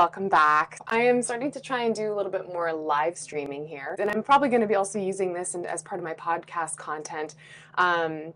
welcome 0.00 0.30
back. 0.30 0.78
I 0.86 1.00
am 1.00 1.20
starting 1.20 1.50
to 1.50 1.60
try 1.60 1.82
and 1.82 1.94
do 1.94 2.10
a 2.10 2.14
little 2.14 2.32
bit 2.32 2.46
more 2.46 2.72
live 2.72 3.18
streaming 3.18 3.66
here, 3.66 3.96
and 3.98 4.08
I'm 4.08 4.22
probably 4.22 4.48
going 4.48 4.62
to 4.62 4.66
be 4.66 4.74
also 4.74 4.98
using 4.98 5.34
this 5.34 5.54
as 5.54 5.82
part 5.82 5.98
of 5.98 6.04
my 6.06 6.14
podcast 6.14 6.78
content. 6.78 7.34
Um, 7.74 8.32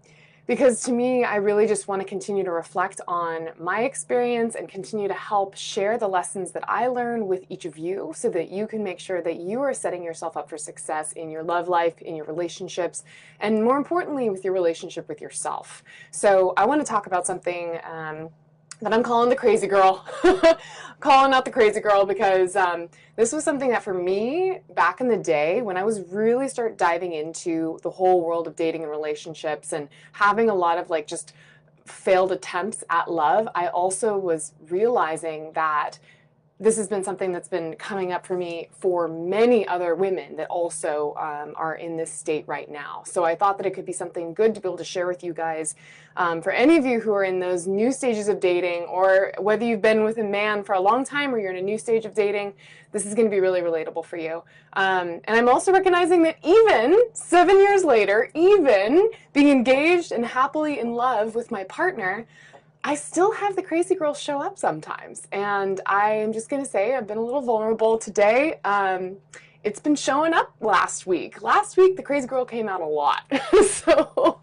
because 0.47 0.83
to 0.83 0.93
me, 0.93 1.25
I 1.25 1.37
really 1.37 1.67
just 1.67 1.89
want 1.89 2.03
to 2.03 2.07
continue 2.07 2.45
to 2.45 2.51
reflect 2.51 3.01
on 3.09 3.49
my 3.59 3.85
experience 3.85 4.57
and 4.57 4.69
continue 4.69 5.09
to 5.09 5.15
help 5.15 5.57
share 5.57 5.97
the 5.97 6.07
lessons 6.07 6.53
that 6.53 6.69
I 6.69 6.89
learn 6.89 7.29
with 7.29 7.47
each 7.49 7.65
of 7.65 7.79
you 7.79 8.13
so 8.15 8.29
that 8.29 8.51
you 8.51 8.67
can 8.67 8.85
make 8.85 9.01
sure 9.01 9.23
that 9.23 9.37
you 9.37 9.63
are 9.63 9.73
setting 9.73 10.03
yourself 10.03 10.37
up 10.37 10.51
for 10.51 10.59
success 10.59 11.13
in 11.13 11.31
your 11.31 11.43
love 11.43 11.67
life, 11.69 11.99
in 12.03 12.15
your 12.15 12.27
relationships, 12.27 13.05
and 13.41 13.65
more 13.65 13.79
importantly, 13.79 14.29
with 14.29 14.45
your 14.45 14.53
relationship 14.53 15.09
with 15.09 15.23
yourself. 15.23 15.83
So 16.11 16.53
I 16.59 16.67
want 16.67 16.83
to 16.83 16.87
talk 16.87 17.07
about 17.07 17.27
something. 17.27 17.79
Um, 17.91 18.29
that 18.81 18.93
I'm 18.93 19.03
calling 19.03 19.31
the 19.31 19.37
crazy 19.37 19.67
girl. 19.67 20.05
calling 21.01 21.35
out 21.35 21.45
the 21.45 21.51
crazy 21.51 21.81
girl 21.81 22.07
because 22.07 22.57
um, 22.57 22.89
this 23.17 23.33
was 23.33 23.45
something 23.45 23.69
that 23.69 23.83
for 23.83 23.93
me 23.93 24.61
back 24.75 25.01
in 25.01 25.09
the 25.09 25.17
day 25.17 25.61
when 25.61 25.77
I 25.77 25.85
was 25.85 26.01
really 26.11 26.49
start 26.49 26.79
diving 26.79 27.13
into 27.13 27.79
the 27.83 27.91
whole 27.91 28.23
world 28.23 28.47
of 28.47 28.57
dating 28.57 28.83
and 28.83 28.91
relationships 28.91 29.73
and 29.73 29.89
having 30.13 30.49
a 30.49 30.55
lot 30.55 30.79
of 30.79 30.89
like 30.91 31.07
just 31.07 31.35
failed 31.85 32.33
attempts 32.33 32.83
at 32.89 33.11
love, 33.11 33.49
I 33.55 33.69
also 33.69 34.17
was 34.17 34.53
realizing 34.69 35.53
that 35.53 35.99
this 36.61 36.77
has 36.77 36.87
been 36.87 37.03
something 37.03 37.33
that's 37.33 37.49
been 37.49 37.75
coming 37.75 38.13
up 38.13 38.25
for 38.25 38.37
me 38.37 38.69
for 38.71 39.09
many 39.09 39.67
other 39.67 39.97
women 39.97 40.37
that 40.37 40.47
also 40.47 41.15
um, 41.19 41.53
are 41.57 41.75
in 41.75 41.97
this 41.97 42.13
state 42.13 42.47
right 42.47 42.71
now. 42.71 43.03
So 43.05 43.25
I 43.25 43.35
thought 43.35 43.57
that 43.59 43.67
it 43.67 43.75
could 43.75 43.85
be 43.85 43.93
something 43.93 44.33
good 44.35 44.55
to 44.55 44.61
be 44.61 44.69
able 44.69 44.79
to 44.79 44.85
share 44.85 45.09
with 45.09 45.25
you 45.25 45.35
guys. 45.35 45.75
Um, 46.17 46.41
for 46.41 46.53
any 46.53 46.77
of 46.77 46.87
you 46.87 47.01
who 47.01 47.13
are 47.13 47.25
in 47.25 47.41
those 47.41 47.67
new 47.67 47.91
stages 47.91 48.29
of 48.29 48.39
dating, 48.39 48.85
or 48.85 49.33
whether 49.39 49.65
you've 49.65 49.83
been 49.83 50.05
with 50.05 50.19
a 50.19 50.23
man 50.23 50.63
for 50.63 50.77
a 50.77 50.81
long 50.81 51.05
time 51.05 51.35
or 51.35 51.41
you're 51.41 51.51
in 51.51 51.57
a 51.57 51.63
new 51.63 51.77
stage 51.77 52.05
of 52.05 52.15
dating, 52.15 52.55
this 52.93 53.05
is 53.05 53.15
going 53.15 53.27
to 53.27 53.31
be 53.31 53.41
really 53.41 53.61
relatable 53.61 54.05
for 54.05 54.17
you. 54.17 54.45
Um, 54.75 55.21
and 55.25 55.37
I'm 55.37 55.49
also 55.49 55.73
recognizing 55.73 56.23
that 56.23 56.37
even 56.45 56.97
seven 57.15 57.59
years 57.59 57.83
later, 57.83 58.31
even 58.33 59.11
being 59.33 59.49
engaged 59.49 60.13
and 60.13 60.25
happily 60.25 60.79
in 60.79 60.93
love 60.93 61.35
with 61.35 61.51
my 61.51 61.65
partner, 61.65 62.29
I 62.87 62.97
still 62.97 63.33
have 63.33 63.57
the 63.57 63.63
crazy 63.63 63.95
girls 63.95 64.21
show 64.21 64.43
up 64.43 64.59
sometimes. 64.59 65.27
And 65.33 65.81
I'm 65.87 66.35
just 66.35 66.51
going 66.51 66.63
to 66.63 66.69
say 66.69 66.95
I've 66.95 67.07
been 67.07 67.17
a 67.17 67.25
little 67.25 67.41
vulnerable 67.41 67.97
today. 67.97 68.61
Um, 68.63 69.17
it's 69.63 69.81
been 69.81 69.97
showing 69.97 70.35
up 70.35 70.55
last 70.61 71.07
week. 71.07 71.41
Last 71.41 71.79
week, 71.79 71.97
the 71.97 72.03
crazy 72.03 72.27
girl 72.27 72.45
came 72.45 72.69
out 72.69 72.83
a 72.83 72.87
lot. 72.87 73.23
so 73.71 74.39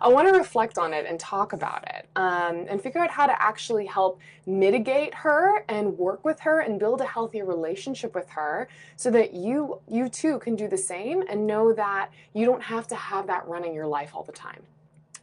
I 0.00 0.08
want 0.08 0.26
to 0.26 0.36
reflect 0.36 0.76
on 0.76 0.92
it 0.92 1.06
and 1.06 1.20
talk 1.20 1.52
about 1.52 1.84
it 1.94 2.08
um, 2.16 2.66
and 2.68 2.82
figure 2.82 3.00
out 3.00 3.10
how 3.10 3.28
to 3.28 3.40
actually 3.40 3.86
help 3.86 4.18
mitigate 4.44 5.14
her 5.14 5.64
and 5.68 5.96
work 5.96 6.24
with 6.24 6.40
her 6.40 6.58
and 6.58 6.80
build 6.80 7.00
a 7.00 7.06
healthier 7.06 7.44
relationship 7.44 8.12
with 8.12 8.28
her 8.30 8.68
so 8.96 9.08
that 9.12 9.34
you, 9.34 9.80
you 9.86 10.08
too 10.08 10.40
can 10.40 10.56
do 10.56 10.66
the 10.66 10.76
same 10.76 11.22
and 11.30 11.46
know 11.46 11.72
that 11.72 12.10
you 12.34 12.44
don't 12.44 12.64
have 12.64 12.88
to 12.88 12.96
have 12.96 13.28
that 13.28 13.46
running 13.46 13.72
your 13.72 13.86
life 13.86 14.16
all 14.16 14.24
the 14.24 14.32
time. 14.32 14.64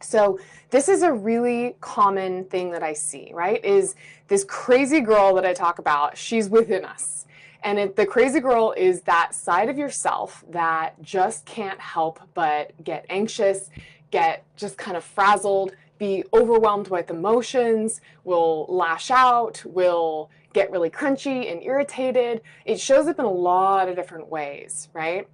So 0.00 0.38
this 0.70 0.88
is 0.88 1.02
a 1.02 1.12
really 1.12 1.76
common 1.80 2.44
thing 2.44 2.70
that 2.72 2.82
I 2.82 2.92
see, 2.92 3.30
right? 3.32 3.64
Is 3.64 3.94
this 4.28 4.44
crazy 4.44 5.00
girl 5.00 5.34
that 5.34 5.44
I 5.44 5.52
talk 5.52 5.78
about, 5.78 6.16
she's 6.16 6.48
within 6.48 6.84
us. 6.84 7.26
And 7.62 7.78
it, 7.78 7.96
the 7.96 8.06
crazy 8.06 8.40
girl 8.40 8.74
is 8.76 9.00
that 9.02 9.34
side 9.34 9.68
of 9.68 9.78
yourself 9.78 10.44
that 10.50 11.00
just 11.02 11.44
can't 11.46 11.80
help 11.80 12.20
but 12.34 12.72
get 12.84 13.06
anxious, 13.08 13.70
get 14.10 14.44
just 14.56 14.76
kind 14.76 14.96
of 14.96 15.04
frazzled, 15.04 15.72
be 15.98 16.24
overwhelmed 16.32 16.88
with 16.88 17.10
emotions, 17.10 18.00
will 18.24 18.66
lash 18.68 19.10
out, 19.10 19.62
will 19.64 20.30
get 20.52 20.70
really 20.70 20.90
crunchy 20.90 21.50
and 21.50 21.62
irritated. 21.62 22.40
It 22.64 22.78
shows 22.78 23.06
up 23.08 23.18
in 23.18 23.24
a 23.24 23.30
lot 23.30 23.88
of 23.88 23.96
different 23.96 24.28
ways, 24.28 24.88
right? 24.92 25.26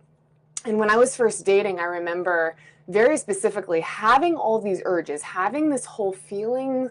And 0.64 0.78
when 0.78 0.90
I 0.90 0.96
was 0.96 1.16
first 1.16 1.44
dating, 1.44 1.80
I 1.80 1.84
remember 1.84 2.56
very 2.92 3.16
specifically 3.16 3.80
having 3.80 4.36
all 4.36 4.60
these 4.60 4.82
urges, 4.84 5.22
having 5.22 5.70
this 5.70 5.84
whole 5.84 6.12
feeling 6.12 6.90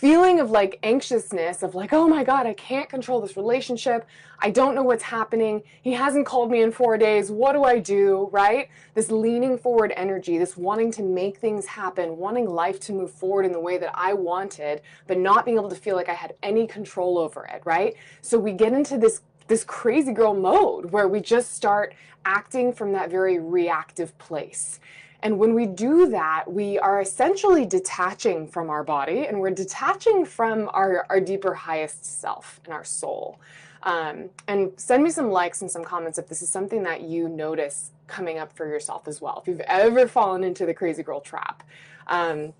feeling 0.00 0.40
of 0.40 0.50
like 0.50 0.78
anxiousness 0.82 1.62
of 1.62 1.74
like, 1.74 1.92
oh 1.92 2.08
my 2.08 2.24
God, 2.24 2.46
I 2.46 2.54
can't 2.54 2.88
control 2.88 3.20
this 3.20 3.36
relationship. 3.36 4.06
I 4.38 4.48
don't 4.48 4.74
know 4.74 4.82
what's 4.82 5.02
happening. 5.02 5.62
He 5.82 5.92
hasn't 5.92 6.24
called 6.24 6.50
me 6.50 6.62
in 6.62 6.72
four 6.72 6.96
days. 6.96 7.30
What 7.30 7.52
do 7.52 7.64
I 7.64 7.80
do? 7.80 8.30
Right? 8.32 8.70
This 8.94 9.10
leaning 9.10 9.58
forward 9.58 9.92
energy, 9.96 10.38
this 10.38 10.56
wanting 10.56 10.90
to 10.92 11.02
make 11.02 11.36
things 11.36 11.66
happen, 11.66 12.16
wanting 12.16 12.48
life 12.48 12.80
to 12.80 12.94
move 12.94 13.10
forward 13.10 13.44
in 13.44 13.52
the 13.52 13.60
way 13.60 13.76
that 13.76 13.90
I 13.92 14.14
wanted, 14.14 14.80
but 15.06 15.18
not 15.18 15.44
being 15.44 15.58
able 15.58 15.68
to 15.68 15.76
feel 15.76 15.96
like 15.96 16.08
I 16.08 16.14
had 16.14 16.34
any 16.42 16.66
control 16.66 17.18
over 17.18 17.44
it. 17.44 17.60
Right? 17.66 17.94
So 18.22 18.38
we 18.38 18.52
get 18.52 18.72
into 18.72 18.96
this 18.96 19.20
this 19.48 19.64
crazy 19.64 20.12
girl 20.12 20.32
mode 20.32 20.92
where 20.92 21.08
we 21.08 21.20
just 21.20 21.52
start 21.54 21.92
acting 22.24 22.72
from 22.72 22.92
that 22.92 23.10
very 23.10 23.38
reactive 23.38 24.16
place. 24.16 24.80
And 25.22 25.38
when 25.38 25.54
we 25.54 25.66
do 25.66 26.08
that, 26.10 26.44
we 26.46 26.78
are 26.78 27.00
essentially 27.00 27.66
detaching 27.66 28.46
from 28.46 28.70
our 28.70 28.82
body 28.82 29.26
and 29.26 29.40
we're 29.40 29.50
detaching 29.50 30.24
from 30.24 30.70
our, 30.72 31.06
our 31.10 31.20
deeper, 31.20 31.54
highest 31.54 32.20
self 32.20 32.60
and 32.64 32.72
our 32.72 32.84
soul. 32.84 33.38
Um, 33.82 34.30
and 34.46 34.72
send 34.76 35.02
me 35.02 35.10
some 35.10 35.30
likes 35.30 35.62
and 35.62 35.70
some 35.70 35.84
comments 35.84 36.18
if 36.18 36.28
this 36.28 36.42
is 36.42 36.48
something 36.48 36.82
that 36.82 37.02
you 37.02 37.28
notice 37.28 37.92
coming 38.06 38.38
up 38.38 38.52
for 38.52 38.66
yourself 38.66 39.08
as 39.08 39.20
well. 39.20 39.38
If 39.40 39.48
you've 39.48 39.60
ever 39.60 40.06
fallen 40.06 40.44
into 40.44 40.66
the 40.66 40.74
crazy 40.74 41.02
girl 41.02 41.20
trap, 41.20 41.62
because 42.06 42.32
um, 42.32 42.52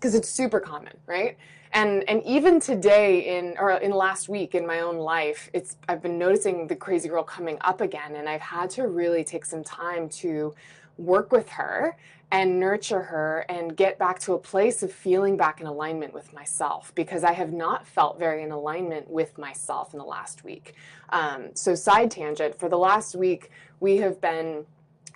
it's 0.00 0.28
super 0.28 0.60
common, 0.60 0.96
right? 1.06 1.36
And 1.72 2.08
and 2.08 2.22
even 2.24 2.60
today 2.60 3.36
in 3.36 3.56
or 3.58 3.72
in 3.72 3.90
last 3.90 4.28
week 4.28 4.54
in 4.54 4.64
my 4.64 4.80
own 4.80 4.96
life, 4.96 5.50
it's 5.52 5.76
I've 5.88 6.00
been 6.00 6.18
noticing 6.18 6.68
the 6.68 6.76
crazy 6.76 7.08
girl 7.08 7.24
coming 7.24 7.58
up 7.62 7.80
again, 7.80 8.14
and 8.14 8.28
I've 8.28 8.40
had 8.40 8.70
to 8.70 8.86
really 8.86 9.24
take 9.24 9.44
some 9.44 9.64
time 9.64 10.08
to 10.10 10.54
work 10.98 11.32
with 11.32 11.48
her 11.50 11.96
and 12.30 12.58
nurture 12.58 13.02
her 13.02 13.44
and 13.48 13.76
get 13.76 13.98
back 13.98 14.18
to 14.18 14.32
a 14.32 14.38
place 14.38 14.82
of 14.82 14.92
feeling 14.92 15.36
back 15.36 15.60
in 15.60 15.66
alignment 15.66 16.12
with 16.12 16.32
myself 16.32 16.92
because 16.94 17.22
I 17.22 17.32
have 17.32 17.52
not 17.52 17.86
felt 17.86 18.18
very 18.18 18.42
in 18.42 18.50
alignment 18.50 19.08
with 19.08 19.38
myself 19.38 19.92
in 19.92 19.98
the 19.98 20.04
last 20.04 20.44
week. 20.44 20.74
Um, 21.10 21.50
so, 21.54 21.74
side 21.74 22.10
tangent 22.10 22.58
for 22.58 22.68
the 22.68 22.78
last 22.78 23.14
week, 23.14 23.50
we 23.80 23.98
have 23.98 24.20
been 24.20 24.66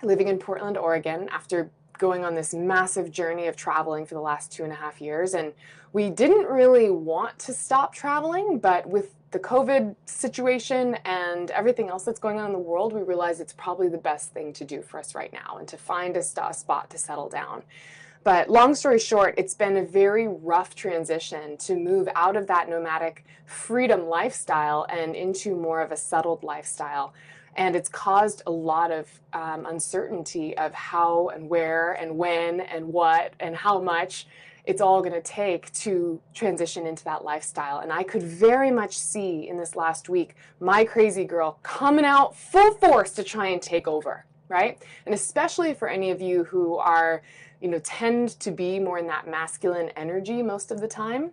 living 0.01 0.27
in 0.27 0.37
Portland, 0.37 0.77
Oregon 0.77 1.27
after 1.29 1.71
going 1.99 2.25
on 2.25 2.33
this 2.33 2.53
massive 2.53 3.11
journey 3.11 3.45
of 3.45 3.55
traveling 3.55 4.05
for 4.05 4.15
the 4.15 4.21
last 4.21 4.51
two 4.51 4.63
and 4.63 4.71
a 4.71 4.75
half 4.75 4.99
years. 4.99 5.35
And 5.35 5.53
we 5.93 6.09
didn't 6.09 6.47
really 6.47 6.89
want 6.89 7.37
to 7.39 7.53
stop 7.53 7.93
traveling, 7.93 8.57
but 8.57 8.87
with 8.87 9.13
the 9.31 9.39
COVID 9.39 9.95
situation 10.05 10.95
and 11.05 11.51
everything 11.51 11.89
else 11.89 12.03
that's 12.03 12.19
going 12.19 12.39
on 12.39 12.47
in 12.47 12.53
the 12.53 12.57
world, 12.57 12.93
we 12.93 13.01
realize 13.01 13.39
it's 13.39 13.53
probably 13.53 13.89
the 13.89 13.97
best 13.97 14.33
thing 14.33 14.53
to 14.53 14.65
do 14.65 14.81
for 14.81 14.99
us 14.99 15.13
right 15.13 15.31
now 15.31 15.57
and 15.59 15.67
to 15.67 15.77
find 15.77 16.17
a, 16.17 16.23
st- 16.23 16.47
a 16.49 16.53
spot 16.53 16.89
to 16.89 16.97
settle 16.97 17.29
down. 17.29 17.61
But 18.23 18.49
long 18.49 18.75
story 18.75 18.99
short, 18.99 19.35
it's 19.37 19.53
been 19.53 19.77
a 19.77 19.83
very 19.83 20.27
rough 20.27 20.75
transition 20.75 21.57
to 21.57 21.75
move 21.75 22.09
out 22.15 22.35
of 22.35 22.47
that 22.47 22.69
nomadic 22.69 23.25
freedom 23.45 24.07
lifestyle 24.07 24.85
and 24.89 25.15
into 25.15 25.55
more 25.55 25.81
of 25.81 25.91
a 25.91 25.97
settled 25.97 26.43
lifestyle. 26.43 27.13
And 27.55 27.75
it's 27.75 27.89
caused 27.89 28.43
a 28.45 28.51
lot 28.51 28.91
of 28.91 29.07
um, 29.33 29.65
uncertainty 29.65 30.57
of 30.57 30.73
how 30.73 31.29
and 31.29 31.49
where 31.49 31.93
and 31.93 32.17
when 32.17 32.61
and 32.61 32.87
what 32.87 33.33
and 33.39 33.55
how 33.55 33.79
much 33.79 34.27
it's 34.65 34.81
all 34.81 35.01
going 35.01 35.13
to 35.13 35.21
take 35.21 35.71
to 35.73 36.21
transition 36.33 36.85
into 36.85 37.03
that 37.03 37.23
lifestyle. 37.23 37.79
And 37.79 37.91
I 37.91 38.03
could 38.03 38.21
very 38.21 38.69
much 38.69 38.97
see 38.97 39.47
in 39.47 39.57
this 39.57 39.75
last 39.75 40.09
week 40.09 40.35
my 40.59 40.83
crazy 40.85 41.23
girl 41.23 41.59
coming 41.63 42.05
out 42.05 42.35
full 42.35 42.73
force 42.75 43.11
to 43.13 43.23
try 43.23 43.47
and 43.47 43.61
take 43.61 43.87
over, 43.87 44.25
right? 44.47 44.77
And 45.05 45.15
especially 45.15 45.73
for 45.73 45.87
any 45.87 46.11
of 46.11 46.21
you 46.21 46.43
who 46.43 46.77
are, 46.77 47.23
you 47.61 47.67
know, 47.67 47.79
tend 47.83 48.39
to 48.41 48.51
be 48.51 48.79
more 48.79 48.99
in 48.99 49.07
that 49.07 49.27
masculine 49.27 49.89
energy 49.95 50.43
most 50.43 50.69
of 50.71 50.81
the 50.81 50.87
time, 50.87 51.31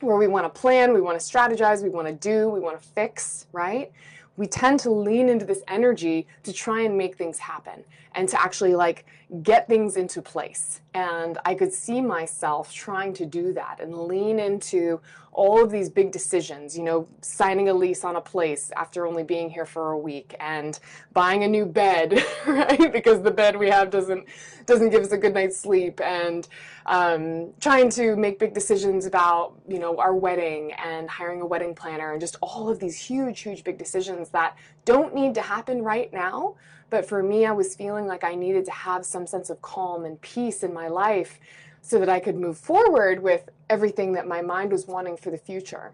where 0.00 0.16
we 0.16 0.26
want 0.26 0.46
to 0.46 0.60
plan, 0.60 0.94
we 0.94 1.02
want 1.02 1.20
to 1.20 1.24
strategize, 1.24 1.82
we 1.82 1.90
want 1.90 2.06
to 2.08 2.14
do, 2.14 2.48
we 2.48 2.60
want 2.60 2.80
to 2.80 2.88
fix, 2.88 3.46
right? 3.52 3.92
We 4.36 4.46
tend 4.46 4.80
to 4.80 4.90
lean 4.90 5.28
into 5.28 5.44
this 5.44 5.62
energy 5.68 6.26
to 6.44 6.52
try 6.52 6.82
and 6.82 6.96
make 6.96 7.16
things 7.16 7.38
happen 7.38 7.84
and 8.14 8.28
to 8.28 8.40
actually 8.40 8.74
like 8.74 9.04
get 9.42 9.68
things 9.68 9.96
into 9.96 10.22
place. 10.22 10.80
And 10.94 11.38
I 11.44 11.54
could 11.54 11.72
see 11.72 12.00
myself 12.00 12.72
trying 12.72 13.12
to 13.14 13.26
do 13.26 13.52
that 13.52 13.80
and 13.80 13.94
lean 13.94 14.38
into 14.38 15.00
all 15.40 15.64
of 15.64 15.70
these 15.70 15.88
big 15.88 16.12
decisions, 16.12 16.76
you 16.76 16.84
know, 16.84 17.08
signing 17.22 17.70
a 17.70 17.72
lease 17.72 18.04
on 18.04 18.16
a 18.16 18.20
place 18.20 18.70
after 18.76 19.06
only 19.06 19.22
being 19.22 19.48
here 19.48 19.64
for 19.64 19.92
a 19.92 19.98
week 19.98 20.34
and 20.38 20.78
buying 21.14 21.44
a 21.44 21.48
new 21.48 21.64
bed, 21.64 22.22
right? 22.46 22.92
Because 22.92 23.22
the 23.22 23.30
bed 23.30 23.56
we 23.56 23.70
have 23.70 23.88
doesn't 23.88 24.26
doesn't 24.66 24.90
give 24.90 25.02
us 25.02 25.12
a 25.12 25.16
good 25.16 25.32
night's 25.32 25.58
sleep 25.58 25.98
and 26.02 26.46
um, 26.84 27.54
trying 27.58 27.88
to 27.88 28.16
make 28.16 28.38
big 28.38 28.52
decisions 28.52 29.06
about, 29.06 29.54
you 29.66 29.78
know, 29.78 29.98
our 29.98 30.14
wedding 30.14 30.72
and 30.72 31.08
hiring 31.08 31.40
a 31.40 31.46
wedding 31.46 31.74
planner 31.74 32.12
and 32.12 32.20
just 32.20 32.36
all 32.42 32.68
of 32.68 32.78
these 32.78 32.98
huge, 32.98 33.40
huge 33.40 33.64
big 33.64 33.78
decisions 33.78 34.28
that 34.28 34.58
don't 34.84 35.14
need 35.14 35.34
to 35.34 35.40
happen 35.40 35.80
right 35.82 36.12
now, 36.12 36.54
but 36.90 37.08
for 37.08 37.22
me, 37.22 37.46
I 37.46 37.52
was 37.52 37.74
feeling 37.74 38.06
like 38.06 38.24
I 38.24 38.34
needed 38.34 38.66
to 38.66 38.72
have 38.72 39.06
some 39.06 39.26
sense 39.26 39.48
of 39.48 39.62
calm 39.62 40.04
and 40.04 40.20
peace 40.20 40.62
in 40.62 40.74
my 40.74 40.88
life 40.88 41.40
so 41.82 41.98
that 41.98 42.08
I 42.08 42.20
could 42.20 42.36
move 42.36 42.58
forward 42.58 43.22
with 43.22 43.48
everything 43.68 44.12
that 44.12 44.26
my 44.26 44.42
mind 44.42 44.72
was 44.72 44.86
wanting 44.86 45.16
for 45.16 45.30
the 45.30 45.38
future. 45.38 45.92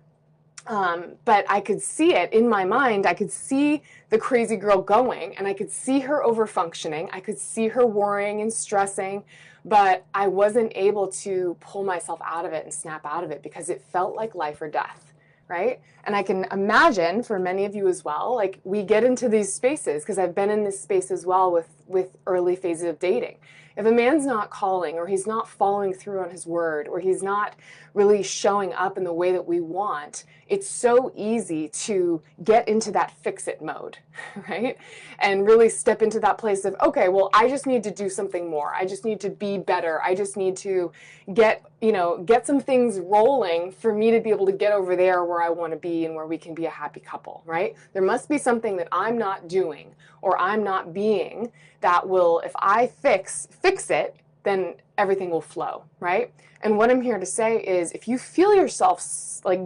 Um, 0.66 1.12
but 1.24 1.46
I 1.48 1.60
could 1.60 1.80
see 1.80 2.14
it 2.14 2.32
in 2.32 2.48
my 2.48 2.64
mind. 2.64 3.06
I 3.06 3.14
could 3.14 3.30
see 3.30 3.82
the 4.10 4.18
crazy 4.18 4.56
girl 4.56 4.82
going 4.82 5.36
and 5.36 5.46
I 5.46 5.54
could 5.54 5.70
see 5.70 6.00
her 6.00 6.24
over 6.24 6.46
functioning. 6.46 7.08
I 7.12 7.20
could 7.20 7.38
see 7.38 7.68
her 7.68 7.86
worrying 7.86 8.40
and 8.40 8.52
stressing, 8.52 9.22
but 9.64 10.04
I 10.12 10.26
wasn't 10.26 10.72
able 10.74 11.08
to 11.08 11.56
pull 11.60 11.84
myself 11.84 12.20
out 12.24 12.44
of 12.44 12.52
it 12.52 12.64
and 12.64 12.74
snap 12.74 13.04
out 13.04 13.22
of 13.22 13.30
it 13.30 13.42
because 13.42 13.68
it 13.68 13.80
felt 13.80 14.16
like 14.16 14.34
life 14.34 14.60
or 14.60 14.68
death, 14.68 15.14
right? 15.48 15.80
And 16.04 16.16
I 16.16 16.24
can 16.24 16.46
imagine 16.50 17.22
for 17.22 17.38
many 17.38 17.64
of 17.64 17.76
you 17.76 17.86
as 17.86 18.04
well, 18.04 18.34
like 18.34 18.58
we 18.64 18.82
get 18.82 19.04
into 19.04 19.28
these 19.28 19.52
spaces 19.52 20.02
because 20.02 20.18
I've 20.18 20.34
been 20.34 20.50
in 20.50 20.64
this 20.64 20.80
space 20.80 21.12
as 21.12 21.24
well 21.24 21.52
with, 21.52 21.68
with 21.86 22.16
early 22.26 22.56
phases 22.56 22.84
of 22.84 22.98
dating 22.98 23.38
if 23.76 23.84
a 23.84 23.92
man's 23.92 24.24
not 24.24 24.50
calling 24.50 24.96
or 24.96 25.06
he's 25.06 25.26
not 25.26 25.48
following 25.48 25.92
through 25.92 26.20
on 26.20 26.30
his 26.30 26.46
word 26.46 26.88
or 26.88 26.98
he's 26.98 27.22
not 27.22 27.54
really 27.92 28.22
showing 28.22 28.72
up 28.72 28.96
in 28.96 29.04
the 29.04 29.12
way 29.12 29.32
that 29.32 29.46
we 29.46 29.60
want, 29.60 30.24
it's 30.48 30.68
so 30.68 31.12
easy 31.14 31.68
to 31.68 32.22
get 32.42 32.66
into 32.68 32.90
that 32.92 33.10
fix 33.22 33.48
it 33.48 33.60
mode, 33.60 33.98
right? 34.48 34.78
And 35.18 35.46
really 35.46 35.68
step 35.68 36.00
into 36.00 36.20
that 36.20 36.38
place 36.38 36.64
of, 36.64 36.74
okay, 36.82 37.08
well, 37.08 37.28
I 37.34 37.48
just 37.48 37.66
need 37.66 37.82
to 37.84 37.90
do 37.90 38.08
something 38.08 38.48
more. 38.48 38.74
I 38.74 38.86
just 38.86 39.04
need 39.04 39.20
to 39.20 39.30
be 39.30 39.58
better. 39.58 40.00
I 40.02 40.14
just 40.14 40.38
need 40.38 40.56
to 40.58 40.90
get, 41.34 41.62
you 41.82 41.92
know, 41.92 42.22
get 42.24 42.46
some 42.46 42.60
things 42.60 42.98
rolling 42.98 43.72
for 43.72 43.92
me 43.92 44.10
to 44.10 44.20
be 44.20 44.30
able 44.30 44.46
to 44.46 44.52
get 44.52 44.72
over 44.72 44.96
there 44.96 45.24
where 45.24 45.42
I 45.42 45.50
want 45.50 45.72
to 45.72 45.78
be 45.78 46.06
and 46.06 46.14
where 46.14 46.26
we 46.26 46.38
can 46.38 46.54
be 46.54 46.64
a 46.64 46.70
happy 46.70 47.00
couple, 47.00 47.42
right? 47.44 47.74
There 47.92 48.02
must 48.02 48.28
be 48.28 48.38
something 48.38 48.76
that 48.78 48.88
I'm 48.90 49.18
not 49.18 49.48
doing 49.48 49.94
or 50.22 50.38
I'm 50.40 50.64
not 50.64 50.94
being 50.94 51.52
that 51.86 52.08
will, 52.08 52.40
if 52.40 52.50
I 52.56 52.88
fix, 52.88 53.46
fix 53.62 53.90
it, 53.90 54.16
then 54.42 54.74
everything 54.98 55.30
will 55.30 55.40
flow, 55.40 55.84
right? 56.00 56.32
And 56.62 56.76
what 56.76 56.90
I'm 56.90 57.00
here 57.00 57.16
to 57.16 57.24
say 57.24 57.58
is 57.58 57.92
if 57.92 58.08
you 58.08 58.18
feel 58.18 58.52
yourself 58.56 59.40
like 59.44 59.60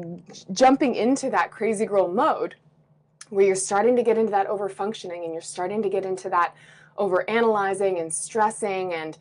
jumping 0.53 0.97
into 0.97 1.31
that 1.31 1.51
crazy 1.51 1.87
girl 1.87 2.09
mode, 2.09 2.57
where 3.31 3.47
you're 3.47 3.55
starting 3.55 3.97
to 3.97 4.03
get 4.03 4.19
into 4.19 4.33
that 4.33 4.49
over 4.49 4.69
functioning 4.69 5.25
and 5.25 5.33
you're 5.33 5.41
starting 5.41 5.83
to 5.83 5.89
get 5.89 6.05
into 6.05 6.29
that 6.29 6.55
over 6.99 7.29
analyzing 7.31 7.99
and 7.99 8.13
stressing 8.13 8.93
and 8.93 9.17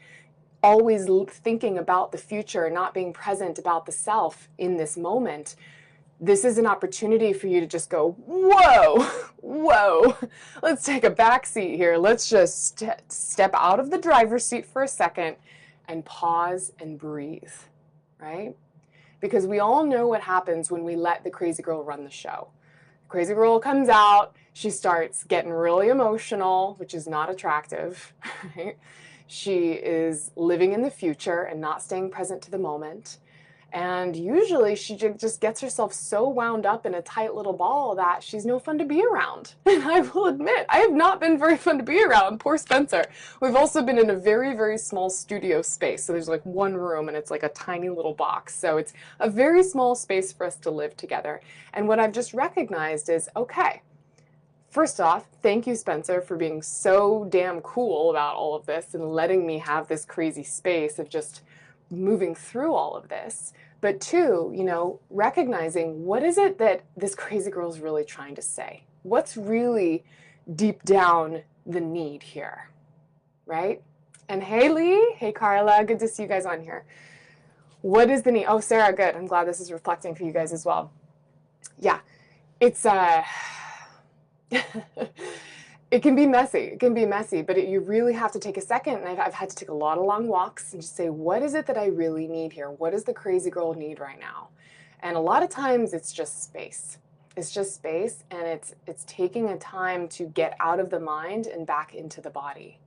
always 0.61 1.07
thinking 1.29 1.77
about 1.77 2.11
the 2.11 2.17
future 2.17 2.65
and 2.65 2.75
not 2.75 2.93
being 2.93 3.13
present 3.13 3.57
about 3.57 3.85
the 3.85 3.93
self 3.93 4.49
in 4.57 4.75
this 4.75 4.97
moment, 4.97 5.55
this 6.19 6.43
is 6.43 6.57
an 6.57 6.65
opportunity 6.65 7.31
for 7.31 7.47
you 7.47 7.61
to 7.61 7.67
just 7.67 7.89
go, 7.89 8.11
whoa, 8.25 9.03
whoa, 9.37 10.17
let's 10.61 10.83
take 10.83 11.03
a 11.03 11.09
back 11.09 11.45
seat 11.45 11.77
here. 11.77 11.97
Let's 11.97 12.29
just 12.29 12.79
st 12.79 13.11
step 13.11 13.51
out 13.53 13.79
of 13.79 13.89
the 13.89 13.97
driver's 13.97 14.45
seat 14.45 14.65
for 14.65 14.83
a 14.83 14.87
second 14.87 15.37
and 15.87 16.03
pause 16.03 16.73
and 16.79 16.99
breathe, 16.99 17.53
right? 18.19 18.55
Because 19.21 19.47
we 19.47 19.59
all 19.59 19.85
know 19.85 20.07
what 20.07 20.21
happens 20.21 20.69
when 20.69 20.83
we 20.83 20.95
let 20.95 21.23
the 21.23 21.29
crazy 21.29 21.63
girl 21.63 21.83
run 21.83 22.03
the 22.03 22.11
show. 22.11 22.49
The 23.03 23.09
crazy 23.09 23.33
girl 23.33 23.59
comes 23.59 23.87
out, 23.87 24.35
she 24.53 24.69
starts 24.69 25.23
getting 25.23 25.51
really 25.51 25.87
emotional, 25.87 26.75
which 26.77 26.93
is 26.93 27.07
not 27.07 27.29
attractive, 27.29 28.13
right? 28.57 28.77
She 29.27 29.71
is 29.71 30.31
living 30.35 30.73
in 30.73 30.81
the 30.81 30.89
future 30.89 31.43
and 31.43 31.61
not 31.61 31.81
staying 31.81 32.09
present 32.09 32.41
to 32.43 32.51
the 32.51 32.57
moment. 32.57 33.19
And 33.71 34.15
usually 34.15 34.75
she 34.75 34.95
just 34.95 35.41
gets 35.41 35.61
herself 35.61 35.93
so 35.93 36.27
wound 36.27 36.65
up 36.65 36.85
in 36.85 36.95
a 36.95 37.01
tight 37.01 37.35
little 37.35 37.53
ball 37.53 37.95
that 37.95 38.23
she's 38.23 38.45
no 38.45 38.57
fun 38.57 38.77
to 38.79 38.85
be 38.85 39.03
around. 39.03 39.53
And 39.65 39.83
I 39.83 40.01
will 40.01 40.25
admit, 40.25 40.65
I 40.67 40.79
have 40.79 40.91
not 40.91 41.19
been 41.19 41.37
very 41.37 41.55
fun 41.55 41.77
to 41.77 41.83
be 41.83 42.03
around. 42.03 42.39
Poor 42.39 42.57
Spencer. 42.57 43.05
We've 43.39 43.55
also 43.55 43.81
been 43.81 43.99
in 43.99 44.09
a 44.09 44.15
very, 44.15 44.55
very 44.55 44.77
small 44.77 45.09
studio 45.09 45.61
space. 45.61 46.03
So 46.03 46.13
there's 46.13 46.27
like 46.27 46.45
one 46.45 46.75
room 46.75 47.07
and 47.07 47.15
it's 47.15 47.31
like 47.31 47.43
a 47.43 47.49
tiny 47.49 47.89
little 47.89 48.13
box. 48.13 48.55
So 48.55 48.77
it's 48.77 48.93
a 49.19 49.29
very 49.29 49.63
small 49.63 49.95
space 49.95 50.33
for 50.33 50.45
us 50.45 50.55
to 50.57 50.71
live 50.71 50.97
together. 50.97 51.39
And 51.73 51.87
what 51.87 51.99
I've 51.99 52.11
just 52.11 52.33
recognized 52.33 53.09
is, 53.09 53.29
okay, 53.35 53.81
First 54.69 55.01
off, 55.01 55.25
thank 55.41 55.65
you, 55.65 55.73
Spencer, 55.73 56.21
for 56.21 56.37
being 56.37 56.61
so 56.61 57.25
damn 57.27 57.59
cool 57.61 58.11
about 58.11 58.35
all 58.35 58.53
of 58.53 58.67
this 58.67 58.93
and 58.93 59.11
letting 59.11 59.47
me 59.47 59.57
have 59.57 59.87
this 59.87 60.05
crazy 60.05 60.43
space 60.43 60.99
of 60.99 61.09
just 61.09 61.41
moving 61.89 62.35
through 62.35 62.73
all 62.73 62.95
of 62.95 63.09
this. 63.09 63.53
But 63.81 64.01
two, 64.01 64.51
you 64.55 64.63
know, 64.63 64.99
recognizing 65.09 66.05
what 66.05 66.23
is 66.23 66.37
it 66.37 66.57
that 66.57 66.83
this 66.97 67.15
crazy 67.15 67.49
girl 67.49 67.69
is 67.69 67.79
really 67.79 68.03
trying 68.03 68.35
to 68.35 68.41
say? 68.41 68.83
What's 69.03 69.37
really 69.37 70.03
deep 70.55 70.83
down 70.83 71.43
the 71.65 71.79
need 71.79 72.23
here, 72.23 72.69
right? 73.45 73.81
And 74.27 74.43
hey, 74.43 74.69
Lee, 74.69 75.15
hey, 75.17 75.31
Carla, 75.31 75.83
good 75.85 75.99
to 75.99 76.07
see 76.07 76.23
you 76.23 76.29
guys 76.29 76.45
on 76.45 76.61
here. 76.61 76.85
What 77.81 78.09
is 78.09 78.23
the 78.23 78.31
need? 78.31 78.45
Oh, 78.45 78.59
Sarah, 78.59 78.93
good. 78.93 79.15
I'm 79.15 79.25
glad 79.25 79.47
this 79.47 79.59
is 79.59 79.71
reflecting 79.71 80.13
for 80.13 80.23
you 80.23 80.33
guys 80.33 80.51
as 80.51 80.65
well. 80.65 80.91
Yeah, 81.79 81.99
it's 82.59 82.85
uh, 82.85 83.23
it 85.91 86.03
can 86.03 86.15
be 86.15 86.27
messy. 86.27 86.59
It 86.59 86.79
can 86.79 86.93
be 86.93 87.05
messy, 87.05 87.41
but 87.41 87.57
it, 87.57 87.67
you 87.67 87.79
really 87.79 88.13
have 88.13 88.31
to 88.33 88.39
take 88.39 88.57
a 88.57 88.61
second. 88.61 88.97
And 88.97 89.07
I've, 89.07 89.19
I've, 89.19 89.33
had 89.33 89.49
to 89.49 89.55
take 89.55 89.69
a 89.69 89.73
lot 89.73 89.97
of 89.97 90.05
long 90.05 90.27
walks 90.27 90.73
and 90.73 90.81
just 90.81 90.95
say, 90.95 91.09
what 91.09 91.41
is 91.41 91.55
it 91.55 91.65
that 91.65 91.77
I 91.77 91.87
really 91.87 92.27
need 92.27 92.53
here? 92.53 92.69
What 92.69 92.91
does 92.91 93.03
the 93.03 93.13
crazy 93.13 93.49
girl 93.49 93.73
need 93.73 93.99
right 93.99 94.19
now? 94.19 94.49
And 95.01 95.17
a 95.17 95.19
lot 95.19 95.41
of 95.41 95.49
times 95.49 95.93
it's 95.93 96.11
just 96.11 96.43
space. 96.43 96.97
It's 97.35 97.51
just 97.51 97.75
space, 97.75 98.25
and 98.31 98.41
it's 98.41 98.75
it's 98.85 99.05
taking 99.07 99.49
a 99.49 99.57
time 99.57 100.09
to 100.09 100.25
get 100.25 100.57
out 100.59 100.79
of 100.79 100.89
the 100.89 100.99
mind 100.99 101.47
and 101.47 101.65
back 101.65 101.93
into 101.95 102.19
the 102.19 102.29
body. 102.29 102.79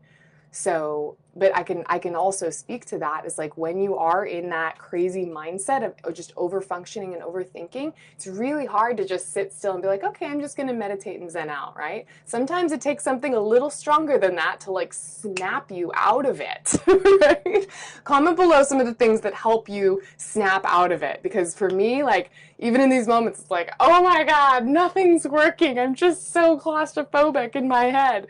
So, 0.54 1.16
but 1.34 1.56
I 1.56 1.62
can 1.62 1.82
I 1.86 1.98
can 1.98 2.14
also 2.14 2.50
speak 2.50 2.84
to 2.86 2.98
that 2.98 3.24
is 3.24 3.38
like 3.38 3.56
when 3.56 3.80
you 3.80 3.96
are 3.96 4.26
in 4.26 4.50
that 4.50 4.76
crazy 4.76 5.24
mindset 5.24 5.82
of 5.82 6.14
just 6.14 6.34
over 6.36 6.60
functioning 6.60 7.14
and 7.14 7.22
overthinking, 7.22 7.94
it's 8.14 8.26
really 8.26 8.66
hard 8.66 8.98
to 8.98 9.06
just 9.06 9.32
sit 9.32 9.50
still 9.50 9.72
and 9.72 9.80
be 9.80 9.88
like, 9.88 10.04
okay, 10.04 10.26
I'm 10.26 10.42
just 10.42 10.58
going 10.58 10.66
to 10.66 10.74
meditate 10.74 11.18
and 11.20 11.30
zen 11.30 11.48
out, 11.48 11.74
right? 11.74 12.04
Sometimes 12.26 12.70
it 12.70 12.82
takes 12.82 13.02
something 13.02 13.32
a 13.32 13.40
little 13.40 13.70
stronger 13.70 14.18
than 14.18 14.36
that 14.36 14.60
to 14.60 14.72
like 14.72 14.92
snap 14.92 15.70
you 15.70 15.90
out 15.94 16.26
of 16.26 16.42
it, 16.42 16.74
right? 16.86 17.66
Comment 18.04 18.36
below 18.36 18.62
some 18.62 18.78
of 18.78 18.86
the 18.86 18.94
things 18.94 19.22
that 19.22 19.32
help 19.32 19.70
you 19.70 20.02
snap 20.18 20.66
out 20.66 20.92
of 20.92 21.02
it 21.02 21.22
because 21.22 21.54
for 21.54 21.70
me, 21.70 22.02
like 22.02 22.30
even 22.58 22.82
in 22.82 22.90
these 22.90 23.08
moments, 23.08 23.40
it's 23.40 23.50
like, 23.50 23.72
oh 23.80 24.02
my 24.02 24.22
god, 24.22 24.66
nothing's 24.66 25.26
working. 25.26 25.78
I'm 25.78 25.94
just 25.94 26.30
so 26.30 26.58
claustrophobic 26.58 27.56
in 27.56 27.66
my 27.66 27.84
head. 27.86 28.26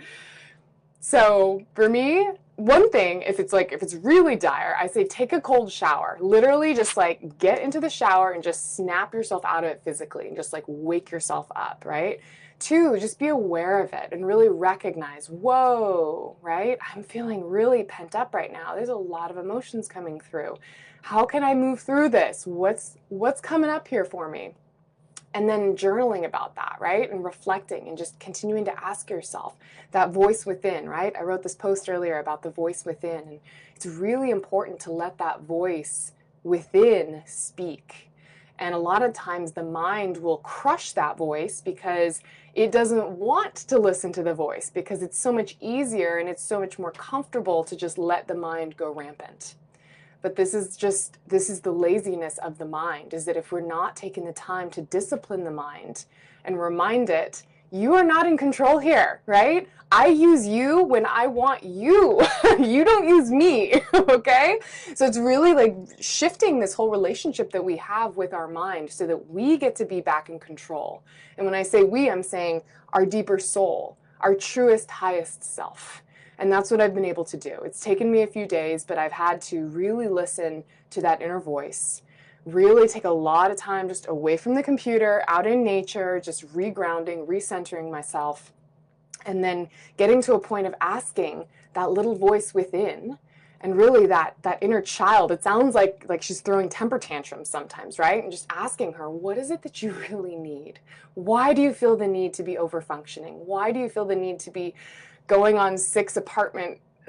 So 1.05 1.67
for 1.75 1.89
me, 1.89 2.31
one 2.55 2.89
thing, 2.89 3.23
if 3.23 3.41
it's 3.41 3.53
like, 3.53 3.73
if 3.73 3.83
it's 3.83 3.95
really 3.95 4.37
dire, 4.37 4.77
I 4.79 4.87
say 4.87 5.03
take 5.05 5.33
a 5.33 5.41
cold 5.41 5.73
shower. 5.73 6.17
Literally 6.21 6.75
just 6.75 6.97
like 6.97 7.39
get 7.39 7.61
into 7.61 7.81
the 7.81 7.91
shower 7.91 8.31
and 8.31 8.43
just 8.43 8.77
snap 8.77 9.13
yourself 9.13 9.45
out 9.45 9.65
of 9.65 9.71
it 9.71 9.83
physically 9.85 10.29
and 10.29 10.37
just 10.37 10.53
like 10.53 10.63
wake 10.69 11.11
yourself 11.11 11.51
up, 11.57 11.83
right? 11.85 12.21
Two, 12.61 12.97
just 13.01 13.19
be 13.19 13.29
aware 13.29 13.81
of 13.83 13.93
it 13.93 14.11
and 14.13 14.25
really 14.25 14.49
recognize, 14.49 15.29
whoa, 15.29 16.37
right? 16.41 16.79
I'm 16.95 17.03
feeling 17.03 17.49
really 17.49 17.83
pent 17.83 18.15
up 18.15 18.33
right 18.33 18.53
now. 18.53 18.77
There's 18.77 18.89
a 18.89 18.95
lot 18.95 19.33
of 19.33 19.39
emotions 19.39 19.89
coming 19.89 20.21
through. 20.21 20.57
How 21.03 21.25
can 21.25 21.43
I 21.43 21.53
move 21.53 21.81
through 21.81 22.11
this? 22.11 22.47
What's 22.47 22.97
what's 23.09 23.41
coming 23.41 23.71
up 23.71 23.89
here 23.89 24.05
for 24.05 24.29
me? 24.29 24.55
And 25.35 25.49
then 25.49 25.77
journaling 25.77 26.25
about 26.25 26.55
that, 26.57 26.77
right? 26.81 27.11
And 27.11 27.25
reflecting 27.25 27.89
and 27.89 27.97
just 27.97 28.19
continuing 28.19 28.65
to 28.67 28.85
ask 28.85 29.09
yourself 29.09 29.57
that 29.93 30.11
voice 30.11 30.45
within, 30.45 30.89
right? 30.89 31.15
I 31.17 31.23
wrote 31.23 31.43
this 31.43 31.55
post 31.55 31.89
earlier 31.89 32.19
about 32.19 32.43
the 32.43 32.51
voice 32.51 32.85
within, 32.85 33.23
and 33.29 33.41
it's 33.75 33.87
really 33.87 34.31
important 34.31 34.79
to 34.81 34.93
let 34.93 35.19
that 35.19 35.43
voice 35.43 36.13
within 36.45 37.23
speak. 37.27 38.11
And 38.59 38.75
a 38.75 38.79
lot 38.79 39.03
of 39.03 39.13
times 39.13 39.53
the 39.53 39.65
mind 39.65 40.19
will 40.19 40.39
crush 40.39 40.93
that 40.93 41.17
voice 41.17 41.61
because 41.61 42.21
it 42.55 42.71
doesn't 42.71 43.09
want 43.13 43.55
to 43.55 43.79
listen 43.79 44.13
to 44.13 44.23
the 44.23 44.35
voice 44.35 44.71
because 44.71 45.03
it's 45.03 45.19
so 45.19 45.33
much 45.33 45.57
easier 45.61 46.19
and 46.19 46.29
it's 46.29 46.45
so 46.45 46.61
much 46.61 46.79
more 46.79 46.93
comfortable 46.93 47.65
to 47.65 47.75
just 47.75 47.97
let 47.97 48.29
the 48.29 48.35
mind 48.35 48.77
go 48.77 48.93
rampant. 48.93 49.55
But 50.23 50.37
this 50.37 50.55
is 50.55 50.77
just, 50.77 51.19
this 51.27 51.51
is 51.51 51.61
the 51.61 51.73
laziness 51.73 52.39
of 52.39 52.59
the 52.59 52.65
mind, 52.65 53.13
is 53.13 53.25
that 53.25 53.37
if 53.37 53.51
we're 53.53 53.61
not 53.61 53.97
taking 53.97 54.25
the 54.25 54.33
time 54.33 54.71
to 54.71 54.83
discipline 54.83 55.45
the 55.45 55.51
mind 55.51 56.05
and 56.45 56.61
remind 56.61 57.11
it, 57.11 57.43
you 57.73 57.95
are 57.95 58.05
not 58.05 58.27
in 58.27 58.37
control 58.37 58.79
here, 58.79 59.23
right? 59.27 59.69
I 59.91 60.07
use 60.07 60.47
you 60.47 60.85
when 60.85 61.05
I 61.07 61.27
want 61.27 61.65
you. 61.65 62.21
you 62.59 62.85
don't 62.85 63.09
use 63.09 63.31
me, 63.31 63.83
okay? 63.95 64.61
So 64.95 65.07
it's 65.07 65.19
really 65.19 65.55
like 65.55 65.77
shifting 66.01 66.61
this 66.61 66.75
whole 66.75 66.91
relationship 66.91 67.51
that 67.53 67.65
we 67.65 67.77
have 67.79 68.17
with 68.17 68.33
our 68.33 68.47
mind 68.47 68.91
so 68.91 69.07
that 69.07 69.31
we 69.31 69.57
get 69.57 69.75
to 69.77 69.85
be 69.85 70.01
back 70.01 70.29
in 70.29 70.39
control. 70.39 71.03
And 71.37 71.47
when 71.47 71.55
I 71.55 71.63
say 71.63 71.83
we, 71.83 72.11
I'm 72.11 72.23
saying 72.23 72.63
our 72.93 73.05
deeper 73.05 73.39
soul, 73.39 73.97
our 74.21 74.35
truest, 74.35 74.91
highest 74.91 75.43
self. 75.43 76.03
And 76.43 76.51
that's 76.51 76.73
what 76.73 76.81
I've 76.81 76.93
been 76.93 77.05
able 77.05 77.25
to 77.27 77.37
do. 77.37 77.61
It's 77.65 77.79
taken 77.79 78.11
me 78.11 78.23
a 78.23 78.27
few 78.27 78.47
days, 78.47 78.83
but 78.83 78.99
I've 78.99 79.13
had 79.13 79.41
to 79.43 79.67
really 79.67 80.09
listen 80.09 80.65
to 80.91 81.01
that 81.01 81.23
inner 81.23 81.39
voice, 81.39 82.03
really 82.47 82.89
take 82.89 83.05
a 83.05 83.11
lot 83.11 83.53
of 83.53 83.57
time 83.57 83.87
just 83.87 84.09
away 84.09 84.37
from 84.37 84.57
the 84.57 84.63
computer, 84.65 85.23
out 85.29 85.47
in 85.47 85.63
nature, 85.63 86.21
just 86.21 86.53
regrounding, 86.53 87.29
recentering 87.29 87.93
myself, 87.93 88.53
and 89.25 89.43
then 89.45 89.69
getting 89.97 90.21
to 90.23 90.35
a 90.35 90.39
point 90.41 90.67
of 90.67 90.75
asking 90.81 91.45
that 91.75 91.93
little 91.93 92.17
voice 92.17 92.53
within 92.53 93.19
and 93.61 93.77
really 93.77 94.07
that 94.07 94.35
that 94.43 94.59
inner 94.61 94.83
child. 94.83 95.31
It 95.31 95.45
sounds 95.45 95.77
like 95.77 96.05
like 96.09 96.23
she's 96.23 96.41
throwing 96.41 96.69
temper 96.69 96.99
tantrums 96.99 97.49
sometimes 97.49 98.01
right? 98.01 98.21
And 98.21 98.33
just 98.33 98.47
asking 98.51 98.95
her 98.95 99.09
what 99.09 99.39
is 99.39 99.53
it 99.53 99.63
that 99.63 99.81
you 99.81 99.93
really 100.11 100.35
need? 100.35 100.81
Why 101.15 101.55
do 101.55 101.63
you 101.63 101.73
feel 101.73 101.97
the 101.97 102.09
need 102.09 102.35
to 102.35 102.43
be 102.43 102.59
over 102.59 102.81
functioning 102.81 103.35
why 103.47 103.71
do 103.71 103.79
you 103.79 103.89
feel 103.89 104.05
the 104.05 104.17
need 104.17 104.41
to 104.41 104.51
be 104.51 104.75
going 105.27 105.59
on 105.59 105.77
six 105.77 106.17
apartment 106.17 106.79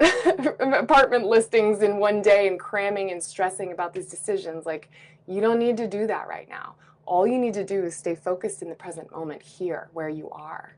apartment 0.60 1.24
listings 1.24 1.82
in 1.82 1.98
one 1.98 2.20
day 2.20 2.48
and 2.48 2.58
cramming 2.58 3.12
and 3.12 3.22
stressing 3.22 3.72
about 3.72 3.92
these 3.92 4.06
decisions 4.06 4.66
like 4.66 4.90
you 5.26 5.40
don't 5.40 5.58
need 5.58 5.76
to 5.76 5.86
do 5.86 6.06
that 6.06 6.26
right 6.26 6.48
now 6.48 6.74
all 7.06 7.26
you 7.26 7.38
need 7.38 7.54
to 7.54 7.64
do 7.64 7.84
is 7.84 7.94
stay 7.94 8.14
focused 8.14 8.60
in 8.60 8.68
the 8.68 8.74
present 8.74 9.10
moment 9.12 9.40
here 9.40 9.88
where 9.92 10.08
you 10.08 10.28
are 10.30 10.74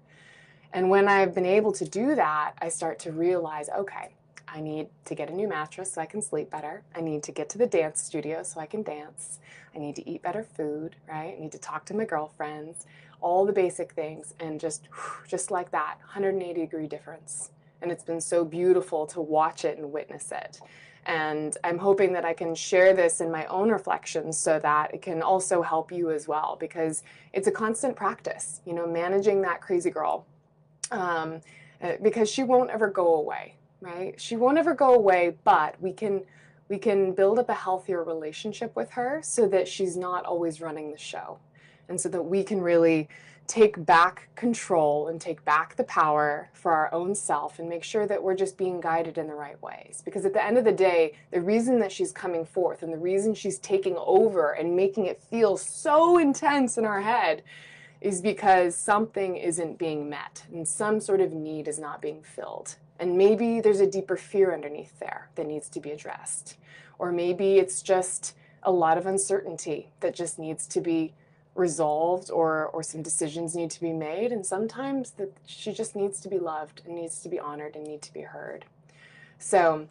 and 0.74 0.90
when 0.90 1.08
i've 1.08 1.34
been 1.34 1.46
able 1.46 1.72
to 1.72 1.86
do 1.86 2.14
that 2.14 2.52
i 2.60 2.68
start 2.68 2.98
to 2.98 3.10
realize 3.10 3.70
okay 3.70 4.10
I 4.48 4.60
need 4.60 4.88
to 5.06 5.14
get 5.14 5.28
a 5.28 5.34
new 5.34 5.48
mattress 5.48 5.92
so 5.92 6.00
I 6.00 6.06
can 6.06 6.22
sleep 6.22 6.50
better. 6.50 6.82
I 6.94 7.00
need 7.00 7.22
to 7.24 7.32
get 7.32 7.48
to 7.50 7.58
the 7.58 7.66
dance 7.66 8.00
studio 8.00 8.42
so 8.42 8.60
I 8.60 8.66
can 8.66 8.82
dance. 8.82 9.40
I 9.74 9.78
need 9.78 9.96
to 9.96 10.08
eat 10.08 10.22
better 10.22 10.44
food, 10.44 10.96
right? 11.08 11.34
I 11.36 11.40
need 11.40 11.52
to 11.52 11.58
talk 11.58 11.84
to 11.86 11.94
my 11.94 12.04
girlfriends, 12.04 12.86
all 13.20 13.44
the 13.44 13.52
basic 13.52 13.92
things, 13.92 14.34
and 14.40 14.60
just, 14.60 14.88
just 15.28 15.50
like 15.50 15.70
that, 15.70 15.98
180 16.00 16.60
degree 16.60 16.86
difference. 16.86 17.50
And 17.82 17.92
it's 17.92 18.04
been 18.04 18.20
so 18.20 18.44
beautiful 18.44 19.06
to 19.08 19.20
watch 19.20 19.64
it 19.64 19.78
and 19.78 19.92
witness 19.92 20.32
it. 20.32 20.60
And 21.04 21.56
I'm 21.62 21.78
hoping 21.78 22.12
that 22.14 22.24
I 22.24 22.32
can 22.32 22.54
share 22.54 22.92
this 22.92 23.20
in 23.20 23.30
my 23.30 23.44
own 23.46 23.70
reflections 23.70 24.36
so 24.36 24.58
that 24.58 24.92
it 24.92 25.02
can 25.02 25.22
also 25.22 25.62
help 25.62 25.92
you 25.92 26.10
as 26.10 26.26
well, 26.26 26.56
because 26.58 27.02
it's 27.32 27.46
a 27.46 27.52
constant 27.52 27.94
practice, 27.94 28.60
you 28.64 28.72
know, 28.72 28.86
managing 28.86 29.42
that 29.42 29.60
crazy 29.60 29.90
girl. 29.90 30.26
Um, 30.90 31.40
uh, 31.82 31.92
because 32.02 32.30
she 32.30 32.42
won't 32.42 32.70
ever 32.70 32.88
go 32.88 33.16
away 33.16 33.56
right? 33.80 34.20
She 34.20 34.36
won't 34.36 34.58
ever 34.58 34.74
go 34.74 34.94
away, 34.94 35.36
but 35.44 35.80
we 35.80 35.92
can 35.92 36.22
we 36.68 36.78
can 36.78 37.12
build 37.12 37.38
up 37.38 37.48
a 37.48 37.54
healthier 37.54 38.02
relationship 38.02 38.74
with 38.74 38.90
her 38.90 39.20
so 39.22 39.46
that 39.48 39.68
she's 39.68 39.96
not 39.96 40.24
always 40.24 40.60
running 40.60 40.90
the 40.90 40.98
show. 40.98 41.38
And 41.88 42.00
so 42.00 42.08
that 42.08 42.22
we 42.22 42.42
can 42.42 42.60
really 42.60 43.08
take 43.46 43.84
back 43.86 44.28
control 44.34 45.08
and 45.08 45.20
take 45.20 45.44
back 45.44 45.76
the 45.76 45.84
power 45.84 46.48
for 46.52 46.72
our 46.72 46.92
own 46.92 47.14
self 47.14 47.58
and 47.58 47.68
make 47.68 47.84
sure 47.84 48.06
that 48.06 48.22
we're 48.22 48.34
just 48.34 48.56
being 48.56 48.80
guided 48.80 49.18
in 49.18 49.26
the 49.26 49.34
right 49.34 49.60
ways. 49.62 50.02
Because 50.04 50.24
at 50.24 50.32
the 50.32 50.44
end 50.44 50.58
of 50.58 50.64
the 50.64 50.72
day, 50.72 51.12
the 51.30 51.40
reason 51.40 51.78
that 51.78 51.92
she's 51.92 52.12
coming 52.12 52.44
forth 52.44 52.82
and 52.82 52.92
the 52.92 52.98
reason 52.98 53.34
she's 53.34 53.58
taking 53.58 53.96
over 53.98 54.52
and 54.52 54.74
making 54.74 55.06
it 55.06 55.22
feel 55.22 55.56
so 55.56 56.18
intense 56.18 56.76
in 56.76 56.84
our 56.84 57.00
head 57.00 57.42
is 58.00 58.20
because 58.20 58.74
something 58.74 59.36
isn't 59.36 59.78
being 59.78 60.08
met 60.08 60.44
and 60.52 60.66
some 60.66 61.00
sort 61.00 61.20
of 61.20 61.32
need 61.32 61.68
is 61.68 61.78
not 61.78 62.02
being 62.02 62.22
filled. 62.22 62.76
And 62.98 63.16
maybe 63.16 63.60
there's 63.60 63.80
a 63.80 63.86
deeper 63.86 64.16
fear 64.16 64.52
underneath 64.52 64.98
there 64.98 65.28
that 65.34 65.46
needs 65.46 65.68
to 65.70 65.80
be 65.80 65.90
addressed. 65.90 66.56
Or 66.98 67.12
maybe 67.12 67.58
it's 67.58 67.82
just 67.82 68.34
a 68.62 68.70
lot 68.70 68.98
of 68.98 69.06
uncertainty 69.06 69.90
that 70.00 70.14
just 70.14 70.38
needs 70.38 70.66
to 70.66 70.80
be 70.80 71.14
resolved 71.56 72.30
or, 72.30 72.66
or 72.66 72.82
some 72.82 73.02
decisions 73.02 73.54
need 73.54 73.70
to 73.70 73.80
be 73.80 73.92
made. 73.92 74.32
And 74.32 74.44
sometimes 74.44 75.12
that 75.12 75.32
she 75.46 75.72
just 75.72 75.96
needs 75.96 76.20
to 76.20 76.28
be 76.28 76.38
loved 76.38 76.82
and 76.84 76.94
needs 76.94 77.20
to 77.22 77.28
be 77.28 77.38
honored 77.38 77.76
and 77.76 77.86
need 77.86 78.02
to 78.02 78.12
be 78.12 78.22
heard. 78.22 78.64
So 79.38 79.88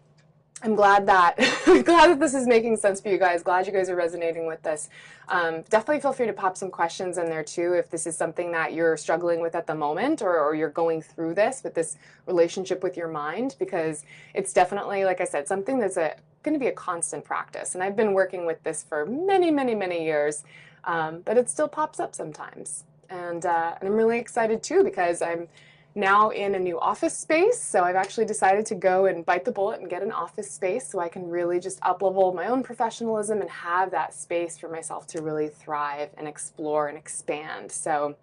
I'm 0.62 0.76
glad 0.76 1.06
that 1.08 1.36
glad 1.66 2.10
that 2.10 2.20
this 2.20 2.34
is 2.34 2.48
making 2.48 2.78
sense 2.78 3.02
for 3.02 3.10
you 3.10 3.18
guys. 3.18 3.44
Glad 3.44 3.68
you 3.68 3.74
guys 3.74 3.90
are 3.90 3.96
resonating 3.96 4.48
with 4.48 4.64
this. 4.64 4.90
Um, 5.28 5.64
definitely 5.70 6.00
feel 6.00 6.14
free 6.14 6.28
to 6.28 6.34
pop 6.34 6.56
some 6.56 6.72
questions 6.72 7.18
in 7.18 7.26
there 7.26 7.44
too 7.44 7.74
if 7.74 7.90
this 7.90 8.08
is 8.08 8.16
something 8.16 8.52
that 8.54 8.74
you're 8.74 8.96
struggling 8.96 9.42
with 9.42 9.54
at 9.54 9.68
the 9.68 9.76
moment 9.76 10.22
or, 10.22 10.40
or 10.40 10.56
you're 10.56 10.70
going 10.70 11.02
through 11.02 11.36
this 11.36 11.62
with 11.64 11.74
this 11.74 11.98
relationship 12.26 12.84
with 12.84 12.96
your 12.96 13.10
mind 13.10 13.56
because 13.60 14.06
it's 14.34 14.54
definitely, 14.54 15.04
like 15.04 15.20
I 15.20 15.26
said, 15.26 15.48
something 15.48 15.80
that's 15.80 15.98
a 15.98 16.16
going 16.46 16.54
to 16.54 16.60
be 16.60 16.68
a 16.68 16.74
constant 16.74 17.26
practice. 17.26 17.74
And 17.74 17.84
I've 17.84 17.96
been 17.96 18.14
working 18.14 18.46
with 18.46 18.64
this 18.64 18.84
for 18.84 19.06
many, 19.06 19.52
many, 19.52 19.76
many 19.76 20.06
years, 20.06 20.44
um, 20.86 21.22
but 21.26 21.38
it 21.38 21.50
still 21.50 21.68
pops 21.68 22.00
up 22.00 22.16
sometimes. 22.16 22.86
And, 23.10 23.46
uh, 23.46 23.76
and 23.80 23.90
I'm 23.90 23.96
really 23.96 24.20
excited 24.20 24.64
too 24.64 24.84
because 24.84 25.22
I'm 25.22 25.48
now 25.96 26.30
in 26.30 26.56
a 26.56 26.60
new 26.60 26.78
office 26.80 27.18
space. 27.18 27.62
So 27.62 27.84
I've 27.84 27.96
actually 27.96 28.26
decided 28.26 28.66
to 28.68 28.76
go 28.76 29.06
and 29.06 29.26
bite 29.26 29.46
the 29.46 29.52
bullet 29.52 29.80
and 29.80 29.90
get 29.90 30.04
an 30.04 30.12
office 30.12 30.52
space 30.52 30.88
so 30.90 31.00
I 31.00 31.08
can 31.08 31.30
really 31.30 31.60
just 31.60 31.80
uplevel 31.82 32.36
my 32.36 32.48
own 32.48 32.64
professionalism 32.64 33.40
and 33.40 33.50
have 33.50 33.92
that 33.92 34.14
space 34.14 34.58
for 34.58 34.68
myself 34.68 35.08
to 35.08 35.22
really 35.22 35.48
thrive 35.48 36.10
and 36.18 36.28
explore 36.28 36.90
and 36.90 36.98
expand. 36.98 37.72
So 37.72 38.16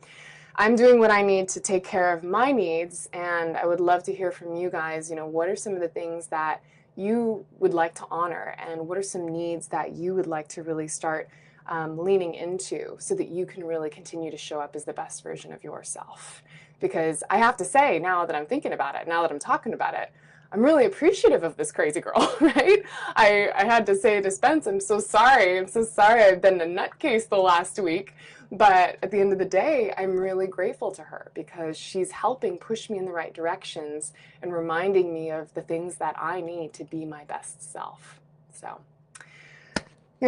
I'm 0.54 0.76
doing 0.76 0.99
what 0.99 1.11
I 1.11 1.23
need 1.23 1.49
to 1.50 1.61
take 1.61 1.83
care 1.83 2.12
of 2.12 2.23
my 2.23 2.52
needs 2.52 3.09
and 3.14 3.57
I 3.57 3.64
would 3.64 3.81
love 3.81 4.02
to 4.04 4.12
hear 4.12 4.31
from 4.31 4.54
you 4.54 4.69
guys, 4.69 5.09
you 5.09 5.16
know, 5.16 5.26
what 5.26 5.49
are 5.49 5.57
some 5.57 5.73
of 5.73 5.81
the 5.81 5.88
things 5.88 6.26
that 6.26 6.62
you 6.95 7.47
would 7.59 7.73
like 7.73 7.95
to 7.95 8.04
honor 8.11 8.54
and 8.59 8.87
what 8.87 8.99
are 8.99 9.02
some 9.02 9.26
needs 9.26 9.69
that 9.69 9.92
you 9.92 10.14
would 10.14 10.26
like 10.26 10.47
to 10.49 10.62
really 10.62 10.88
start 10.88 11.31
um, 11.66 11.99
leaning 11.99 12.35
into 12.35 12.97
so 12.99 13.14
that 13.14 13.28
you 13.28 13.47
can 13.47 13.64
really 13.64 13.90
continue 13.90 14.31
to 14.31 14.37
show 14.37 14.61
up 14.61 14.75
as 14.75 14.85
the 14.85 14.92
best 14.92 15.23
version 15.23 15.52
of 15.52 15.62
yourself 15.62 16.42
because 16.83 17.23
I 17.31 17.38
have 17.38 17.57
to 17.59 17.64
say, 17.64 17.99
now 17.99 18.26
that 18.26 18.37
I'm 18.37 18.45
thinking 18.45 18.73
about 18.75 18.97
it, 18.97 19.09
now 19.09 19.23
that 19.23 19.31
I'm 19.31 19.38
talking 19.38 19.73
about 19.73 19.95
it, 19.95 20.12
I'm 20.50 20.61
really 20.61 20.85
appreciative 20.85 21.45
of 21.45 21.57
this 21.57 21.73
crazy 21.73 22.00
girl, 22.00 22.37
right? 22.40 22.83
I, 23.16 23.50
I 23.54 23.64
had 23.64 23.87
to 23.87 23.95
say 23.95 24.21
to 24.21 24.31
Spence, 24.31 24.66
I'm 24.66 24.81
so 24.81 24.99
sorry. 24.99 25.57
I'm 25.57 25.69
so 25.69 25.83
sorry 25.83 26.23
I've 26.25 26.42
been 26.42 26.61
a 26.61 26.66
nutcase 26.66 27.26
the 27.26 27.38
last 27.38 27.78
week. 27.78 28.14
But 28.50 28.99
at 29.02 29.11
the 29.11 29.19
end 29.19 29.33
of 29.33 29.38
the 29.38 29.47
day, 29.47 29.95
I'm 29.97 30.14
really 30.14 30.47
grateful 30.47 30.90
to 30.90 31.02
her 31.04 31.31
because 31.33 31.78
she's 31.78 32.11
helping 32.11 32.59
push 32.59 32.90
me 32.90 32.99
in 32.99 33.07
the 33.07 33.12
right 33.12 33.33
directions 33.33 34.12
and 34.42 34.52
reminding 34.52 35.14
me 35.14 35.31
of 35.31 35.54
the 35.54 35.62
things 35.62 35.97
that 35.97 36.16
I 36.19 36.42
need 36.42 36.75
to 36.75 36.85
be 36.85 37.07
my 37.07 37.25
best 37.25 37.73
self. 37.73 38.21
So 38.52 38.83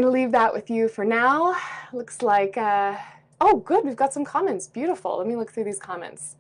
To 0.03 0.11
leave 0.11 0.33
that 0.33 0.53
with 0.53 0.71
you 0.71 0.89
for 0.89 1.05
now. 1.05 1.57
Looks 1.93 2.21
like, 2.21 2.59
uh, 2.59 2.97
oh, 3.41 3.59
good. 3.59 3.85
We've 3.85 3.95
got 3.95 4.13
some 4.13 4.25
comments. 4.25 4.67
Beautiful. 4.67 5.17
Let 5.19 5.27
me 5.29 5.37
look 5.37 5.53
through 5.53 5.65
these 5.65 5.79
comments. 5.79 6.35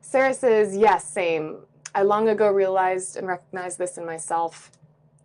Sarah 0.00 0.32
says, 0.32 0.76
yes, 0.76 1.04
same. 1.04 1.58
I 1.96 2.02
long 2.02 2.28
ago 2.28 2.48
realized 2.48 3.16
and 3.16 3.26
recognized 3.26 3.76
this 3.76 3.98
in 3.98 4.06
myself. 4.06 4.70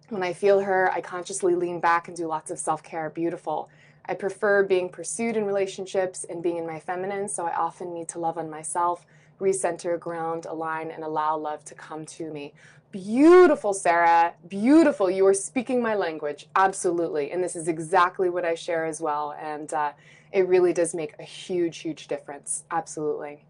When 0.10 0.24
I 0.24 0.34
feel 0.34 0.60
her, 0.62 0.92
I 0.92 1.02
consciously 1.02 1.54
lean 1.54 1.80
back 1.80 2.08
and 2.08 2.18
do 2.18 2.26
lots 2.26 2.50
of 2.50 2.58
self 2.58 2.82
care. 2.82 3.12
Beautiful. 3.12 3.70
I 4.06 4.16
prefer 4.16 4.64
being 4.64 4.90
pursued 4.90 5.38
in 5.38 5.46
relationships 5.46 6.26
and 6.28 6.42
being 6.42 6.58
in 6.58 6.66
my 6.66 6.80
feminine, 6.80 7.30
so 7.30 7.46
I 7.46 7.56
often 7.56 7.94
need 7.94 8.10
to 8.10 8.20
love 8.20 8.40
on 8.40 8.50
myself, 8.50 9.06
recenter, 9.40 10.00
ground, 10.00 10.48
align, 10.50 10.90
and 10.90 11.04
allow 11.04 11.38
love 11.38 11.64
to 11.66 11.76
come 11.76 12.08
to 12.08 12.32
me. 12.32 12.54
Beautiful, 12.98 13.74
Sarah. 13.74 14.34
Beautiful. 14.48 15.08
You 15.12 15.24
are 15.28 15.34
speaking 15.36 15.84
my 15.84 15.94
language. 15.94 16.48
Absolutely. 16.56 17.30
And 17.30 17.44
this 17.44 17.56
is 17.56 17.68
exactly 17.68 18.28
what 18.32 18.44
I 18.44 18.56
share 18.56 18.86
as 18.86 19.00
well. 19.00 19.36
And 19.40 19.72
uh, 19.72 19.92
it 20.32 20.48
really 20.48 20.74
does 20.74 20.96
make 20.96 21.14
a 21.20 21.24
huge, 21.24 21.78
huge 21.78 22.08
difference. 22.08 22.64
Absolutely. 22.72 23.46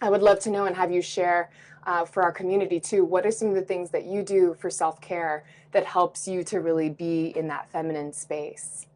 I 0.00 0.08
would 0.08 0.22
love 0.22 0.38
to 0.40 0.50
know 0.50 0.66
and 0.66 0.76
have 0.76 0.92
you 0.92 1.02
share 1.02 1.50
uh, 1.84 2.04
for 2.04 2.22
our 2.22 2.30
community 2.30 2.78
too. 2.78 3.04
What 3.04 3.26
are 3.26 3.32
some 3.32 3.48
of 3.48 3.56
the 3.56 3.62
things 3.62 3.90
that 3.90 4.04
you 4.04 4.22
do 4.22 4.54
for 4.54 4.70
self 4.70 5.00
care 5.00 5.44
that 5.72 5.84
helps 5.84 6.28
you 6.28 6.44
to 6.44 6.60
really 6.60 6.88
be 6.88 7.32
in 7.36 7.48
that 7.48 7.68
feminine 7.72 8.12
space? 8.12 8.86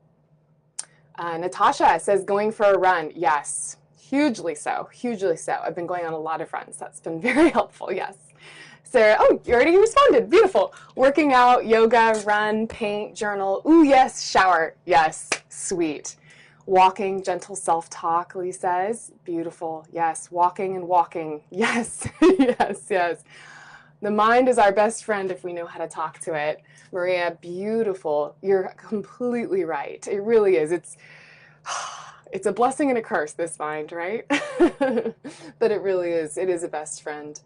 Uh, 1.16 1.36
Natasha 1.36 1.98
says, 1.98 2.22
going 2.22 2.52
for 2.52 2.66
a 2.66 2.78
run. 2.78 3.10
Yes, 3.16 3.76
hugely 4.00 4.54
so, 4.54 4.88
hugely 4.92 5.36
so. 5.36 5.60
I've 5.64 5.74
been 5.74 5.88
going 5.88 6.06
on 6.06 6.12
a 6.12 6.18
lot 6.18 6.40
of 6.40 6.52
runs. 6.52 6.76
That's 6.76 7.00
been 7.00 7.20
very 7.20 7.50
helpful, 7.50 7.92
yes. 7.92 8.29
Sarah, 8.90 9.18
oh, 9.20 9.40
you 9.44 9.54
already 9.54 9.76
responded. 9.76 10.28
Beautiful. 10.28 10.74
Working 10.96 11.32
out, 11.32 11.64
yoga, 11.64 12.20
run, 12.26 12.66
paint, 12.66 13.14
journal. 13.14 13.62
Ooh, 13.64 13.84
yes, 13.84 14.28
shower. 14.28 14.74
Yes, 14.84 15.30
sweet. 15.48 16.16
Walking, 16.66 17.22
gentle 17.22 17.54
self 17.54 17.88
talk, 17.88 18.34
Lee 18.34 18.50
says. 18.50 19.12
Beautiful. 19.24 19.86
Yes. 19.92 20.32
Walking 20.32 20.74
and 20.74 20.88
walking. 20.88 21.40
Yes. 21.52 22.08
yes, 22.20 22.86
yes. 22.90 23.22
The 24.02 24.10
mind 24.10 24.48
is 24.48 24.58
our 24.58 24.72
best 24.72 25.04
friend 25.04 25.30
if 25.30 25.44
we 25.44 25.52
know 25.52 25.66
how 25.66 25.78
to 25.78 25.86
talk 25.86 26.18
to 26.22 26.34
it. 26.34 26.60
Maria, 26.90 27.38
beautiful. 27.40 28.34
You're 28.42 28.74
completely 28.76 29.62
right. 29.62 30.04
It 30.08 30.20
really 30.20 30.56
is. 30.56 30.72
It's 30.72 30.96
it's 32.32 32.46
a 32.46 32.52
blessing 32.52 32.88
and 32.88 32.98
a 32.98 33.02
curse 33.02 33.34
this 33.34 33.56
mind, 33.56 33.92
right? 33.92 34.26
but 35.60 35.70
it 35.70 35.80
really 35.80 36.10
is. 36.10 36.36
It 36.36 36.48
is 36.48 36.64
a 36.64 36.68
best 36.68 37.02
friend. 37.02 37.40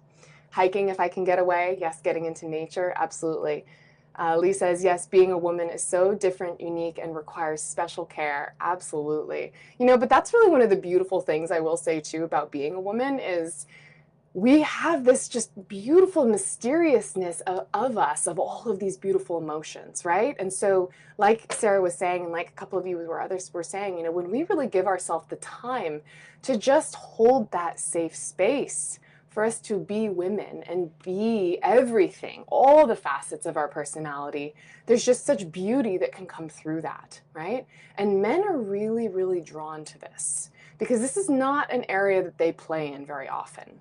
Hiking 0.54 0.88
if 0.88 1.00
I 1.00 1.08
can 1.08 1.24
get 1.24 1.40
away. 1.40 1.78
Yes, 1.80 2.00
getting 2.00 2.26
into 2.26 2.46
nature. 2.46 2.92
Absolutely. 2.94 3.64
Uh, 4.16 4.36
Lee 4.36 4.52
says, 4.52 4.84
yes, 4.84 5.04
being 5.04 5.32
a 5.32 5.36
woman 5.36 5.68
is 5.68 5.82
so 5.82 6.14
different, 6.14 6.60
unique, 6.60 7.00
and 7.02 7.16
requires 7.16 7.60
special 7.60 8.04
care. 8.04 8.54
Absolutely. 8.60 9.52
You 9.80 9.86
know, 9.86 9.98
but 9.98 10.08
that's 10.08 10.32
really 10.32 10.52
one 10.52 10.62
of 10.62 10.70
the 10.70 10.76
beautiful 10.76 11.20
things 11.20 11.50
I 11.50 11.58
will 11.58 11.76
say 11.76 11.98
too 11.98 12.22
about 12.22 12.52
being 12.52 12.76
a 12.76 12.80
woman 12.80 13.18
is 13.18 13.66
we 14.32 14.60
have 14.60 15.04
this 15.04 15.28
just 15.28 15.50
beautiful 15.66 16.24
mysteriousness 16.24 17.40
of, 17.40 17.66
of, 17.74 17.98
us, 17.98 18.28
of 18.28 18.38
all 18.38 18.68
of 18.68 18.78
these 18.78 18.96
beautiful 18.96 19.38
emotions, 19.38 20.04
right? 20.04 20.36
And 20.38 20.52
so, 20.52 20.90
like 21.18 21.52
Sarah 21.52 21.82
was 21.82 21.96
saying, 21.96 22.22
and 22.22 22.32
like 22.32 22.50
a 22.50 22.52
couple 22.52 22.78
of 22.78 22.86
you 22.86 23.00
or 23.00 23.20
others 23.20 23.52
were 23.52 23.64
saying, 23.64 23.98
you 23.98 24.04
know, 24.04 24.12
when 24.12 24.30
we 24.30 24.44
really 24.44 24.68
give 24.68 24.86
ourselves 24.86 25.26
the 25.28 25.36
time 25.36 26.02
to 26.42 26.56
just 26.56 26.94
hold 26.94 27.50
that 27.50 27.80
safe 27.80 28.14
space 28.14 29.00
for 29.34 29.44
us 29.44 29.58
to 29.58 29.80
be 29.80 30.08
women 30.08 30.62
and 30.62 30.96
be 31.00 31.58
everything, 31.60 32.44
all 32.46 32.86
the 32.86 32.94
facets 32.94 33.46
of 33.46 33.56
our 33.56 33.66
personality, 33.66 34.54
there's 34.86 35.04
just 35.04 35.26
such 35.26 35.50
beauty 35.50 35.98
that 35.98 36.12
can 36.12 36.24
come 36.24 36.48
through 36.48 36.82
that, 36.82 37.20
right? 37.32 37.66
And 37.98 38.22
men 38.22 38.44
are 38.44 38.56
really, 38.56 39.08
really 39.08 39.40
drawn 39.40 39.84
to 39.86 39.98
this 39.98 40.50
because 40.78 41.00
this 41.00 41.16
is 41.16 41.28
not 41.28 41.72
an 41.72 41.84
area 41.88 42.22
that 42.22 42.38
they 42.38 42.52
play 42.52 42.92
in 42.92 43.04
very 43.04 43.28
often. 43.28 43.80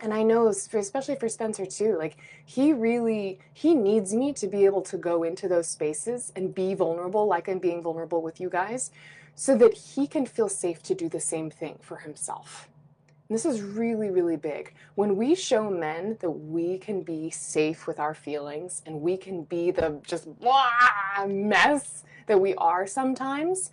And 0.00 0.12
I 0.12 0.24
know, 0.24 0.48
especially 0.48 1.14
for 1.14 1.28
Spencer 1.28 1.66
too, 1.66 1.96
like 1.96 2.16
he 2.44 2.72
really 2.72 3.38
he 3.52 3.74
needs 3.74 4.12
me 4.12 4.32
to 4.32 4.48
be 4.48 4.64
able 4.64 4.82
to 4.82 4.96
go 4.96 5.22
into 5.22 5.46
those 5.46 5.68
spaces 5.68 6.32
and 6.34 6.52
be 6.52 6.74
vulnerable, 6.74 7.28
like 7.28 7.48
I'm 7.48 7.60
being 7.60 7.80
vulnerable 7.80 8.22
with 8.22 8.40
you 8.40 8.50
guys, 8.50 8.90
so 9.36 9.56
that 9.58 9.74
he 9.74 10.08
can 10.08 10.26
feel 10.26 10.48
safe 10.48 10.82
to 10.84 10.96
do 10.96 11.08
the 11.08 11.20
same 11.20 11.48
thing 11.48 11.78
for 11.80 11.98
himself. 11.98 12.69
This 13.30 13.46
is 13.46 13.62
really, 13.62 14.10
really 14.10 14.36
big. 14.36 14.74
When 14.96 15.16
we 15.16 15.36
show 15.36 15.70
men 15.70 16.16
that 16.20 16.30
we 16.30 16.78
can 16.78 17.02
be 17.02 17.30
safe 17.30 17.86
with 17.86 18.00
our 18.00 18.12
feelings 18.12 18.82
and 18.86 19.00
we 19.00 19.16
can 19.16 19.44
be 19.44 19.70
the 19.70 20.00
just 20.04 20.26
blah, 20.40 20.68
mess 21.28 22.02
that 22.26 22.40
we 22.40 22.56
are 22.56 22.88
sometimes, 22.88 23.70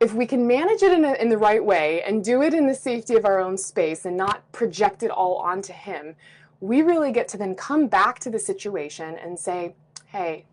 if 0.00 0.12
we 0.12 0.26
can 0.26 0.46
manage 0.46 0.82
it 0.82 0.92
in, 0.92 1.02
a, 1.06 1.14
in 1.14 1.30
the 1.30 1.38
right 1.38 1.64
way 1.64 2.02
and 2.02 2.22
do 2.22 2.42
it 2.42 2.52
in 2.52 2.66
the 2.66 2.74
safety 2.74 3.14
of 3.14 3.24
our 3.24 3.40
own 3.40 3.56
space 3.56 4.04
and 4.04 4.18
not 4.18 4.52
project 4.52 5.02
it 5.02 5.10
all 5.10 5.36
onto 5.36 5.72
him, 5.72 6.14
we 6.60 6.82
really 6.82 7.10
get 7.10 7.26
to 7.28 7.38
then 7.38 7.54
come 7.54 7.86
back 7.86 8.18
to 8.18 8.28
the 8.28 8.38
situation 8.38 9.16
and 9.16 9.38
say, 9.38 9.74
hey, 10.08 10.44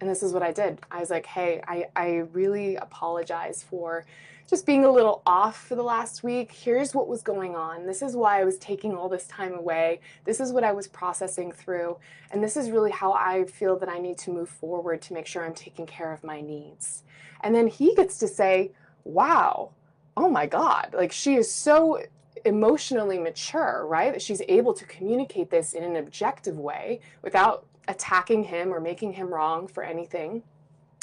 and 0.00 0.08
this 0.08 0.22
is 0.22 0.32
what 0.32 0.44
I 0.44 0.52
did. 0.52 0.78
I 0.92 1.00
was 1.00 1.10
like, 1.10 1.26
hey, 1.26 1.60
I, 1.66 1.86
I 1.96 2.08
really 2.32 2.76
apologize 2.76 3.64
for 3.68 4.06
just 4.50 4.66
being 4.66 4.84
a 4.84 4.90
little 4.90 5.22
off 5.24 5.64
for 5.68 5.76
the 5.76 5.82
last 5.82 6.24
week. 6.24 6.50
Here's 6.50 6.92
what 6.92 7.06
was 7.06 7.22
going 7.22 7.54
on. 7.54 7.86
This 7.86 8.02
is 8.02 8.16
why 8.16 8.40
I 8.40 8.44
was 8.44 8.58
taking 8.58 8.96
all 8.96 9.08
this 9.08 9.28
time 9.28 9.54
away. 9.54 10.00
This 10.24 10.40
is 10.40 10.52
what 10.52 10.64
I 10.64 10.72
was 10.72 10.88
processing 10.88 11.52
through. 11.52 11.98
And 12.32 12.42
this 12.42 12.56
is 12.56 12.72
really 12.72 12.90
how 12.90 13.12
I 13.12 13.44
feel 13.44 13.78
that 13.78 13.88
I 13.88 14.00
need 14.00 14.18
to 14.18 14.32
move 14.32 14.48
forward 14.48 15.02
to 15.02 15.14
make 15.14 15.26
sure 15.26 15.46
I'm 15.46 15.54
taking 15.54 15.86
care 15.86 16.12
of 16.12 16.24
my 16.24 16.40
needs. 16.40 17.04
And 17.42 17.54
then 17.54 17.68
he 17.68 17.94
gets 17.94 18.18
to 18.18 18.26
say, 18.26 18.72
wow, 19.04 19.70
oh 20.16 20.28
my 20.28 20.46
God, 20.46 20.94
like 20.94 21.12
she 21.12 21.36
is 21.36 21.48
so 21.48 22.02
emotionally 22.44 23.18
mature, 23.18 23.86
right? 23.86 24.12
That 24.12 24.20
she's 24.20 24.42
able 24.48 24.74
to 24.74 24.84
communicate 24.84 25.50
this 25.50 25.74
in 25.74 25.84
an 25.84 25.94
objective 25.94 26.58
way 26.58 27.00
without 27.22 27.66
attacking 27.86 28.44
him 28.44 28.74
or 28.74 28.80
making 28.80 29.12
him 29.12 29.32
wrong 29.32 29.68
for 29.68 29.84
anything. 29.84 30.42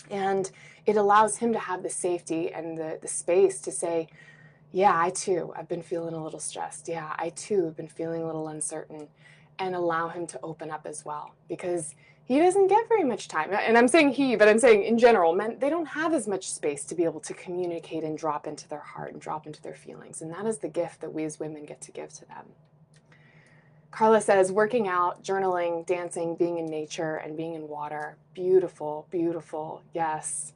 And 0.10 0.50
it 0.86 0.98
allows 0.98 1.38
him 1.38 1.54
to 1.54 1.60
have 1.60 1.84
the 1.84 1.90
safety 1.90 2.52
and 2.52 2.78
the, 2.78 3.00
the 3.02 3.08
space 3.08 3.60
to 3.62 3.72
say, 3.72 4.08
yeah, 4.72 4.94
I 4.96 5.10
too, 5.12 5.54
I've 5.56 5.68
been 5.68 5.82
feeling 5.82 6.14
a 6.14 6.24
little 6.24 6.40
stressed. 6.40 6.88
Yeah, 6.88 7.14
I 7.18 7.30
too 7.30 7.66
have 7.66 7.76
been 7.76 7.88
feeling 7.88 8.22
a 8.22 8.26
little 8.26 8.48
uncertain. 8.48 9.08
And 9.60 9.74
allow 9.74 10.10
him 10.10 10.28
to 10.28 10.40
open 10.44 10.70
up 10.70 10.86
as 10.86 11.04
well 11.04 11.34
because 11.50 11.96
he 12.26 12.40
doesn't 12.40 12.68
get 12.68 12.88
very 12.90 13.06
much 13.06 13.28
time. 13.28 13.52
And 13.52 13.78
I'm 13.78 13.88
saying 13.88 14.12
he, 14.12 14.36
but 14.36 14.50
I'm 14.50 14.60
saying 14.60 14.84
in 14.84 15.00
general, 15.00 15.34
men, 15.34 15.58
they 15.60 15.70
don't 15.70 15.88
have 15.88 16.14
as 16.14 16.28
much 16.28 16.52
space 16.52 16.84
to 16.86 16.96
be 16.96 17.06
able 17.06 17.22
to 17.22 17.34
communicate 17.34 18.04
and 18.04 18.18
drop 18.18 18.46
into 18.46 18.68
their 18.68 18.82
heart 18.82 19.14
and 19.14 19.22
drop 19.22 19.48
into 19.48 19.62
their 19.62 19.74
feelings. 19.74 20.22
And 20.22 20.32
that 20.32 20.46
is 20.46 20.58
the 20.58 20.68
gift 20.68 21.02
that 21.02 21.14
we 21.14 21.24
as 21.24 21.40
women 21.40 21.64
get 21.64 21.80
to 21.82 21.92
give 21.92 22.14
to 22.16 22.26
them. 22.26 22.46
Carla 23.92 24.22
says 24.22 24.52
working 24.52 24.88
out, 24.88 25.24
journaling, 25.24 25.86
dancing, 25.86 26.36
being 26.36 26.58
in 26.58 26.66
nature, 26.66 27.16
and 27.16 27.36
being 27.36 27.54
in 27.54 27.68
water. 27.68 28.18
Beautiful, 28.34 29.08
beautiful. 29.10 29.82
Yes. 29.94 30.54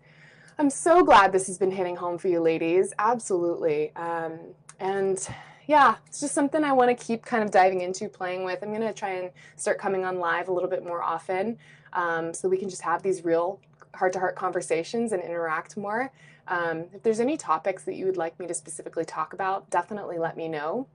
I'm 0.60 0.70
so 0.70 1.04
glad 1.04 1.32
this 1.32 1.48
has 1.48 1.58
been 1.58 1.72
hitting 1.72 1.96
home 1.96 2.17
for 2.17 2.28
you 2.28 2.39
ladies. 2.39 2.94
Absolutely. 3.00 3.96
Um, 3.96 4.39
and 4.80 5.28
yeah, 5.65 5.96
it's 6.06 6.20
just 6.20 6.34
something 6.34 6.63
I 6.63 6.74
want 6.74 6.96
to 6.96 7.06
keep 7.06 7.26
kind 7.26 7.44
of 7.44 7.52
diving 7.52 7.82
into, 7.82 8.10
playing 8.10 8.44
with. 8.44 8.62
I'm 8.62 8.70
going 8.70 8.82
to 8.82 8.94
try 8.94 9.12
and 9.12 9.32
start 9.56 9.78
coming 9.80 10.04
on 10.06 10.20
live 10.20 10.50
a 10.50 10.52
little 10.52 10.70
bit 10.70 10.84
more 10.84 11.02
often 11.02 11.58
um, 11.94 12.34
so 12.34 12.50
we 12.50 12.58
can 12.58 12.70
just 12.70 12.82
have 12.82 13.02
these 13.02 13.24
real 13.24 13.60
heart 13.96 14.13
to 14.13 14.20
heart 14.20 14.36
conversations 14.36 15.12
and 15.12 15.24
interact 15.24 15.78
more. 15.78 16.12
Um, 16.48 16.86
if 16.94 17.04
there's 17.04 17.20
any 17.20 17.38
topics 17.38 17.84
that 17.86 17.96
you 17.96 18.06
would 18.06 18.17
like 18.17 18.39
me 18.39 18.48
to 18.48 18.54
specifically 18.54 19.06
talk 19.06 19.34
about, 19.34 19.70
definitely 19.70 20.17
let 20.17 20.36
me 20.36 20.48
know. 20.48 20.88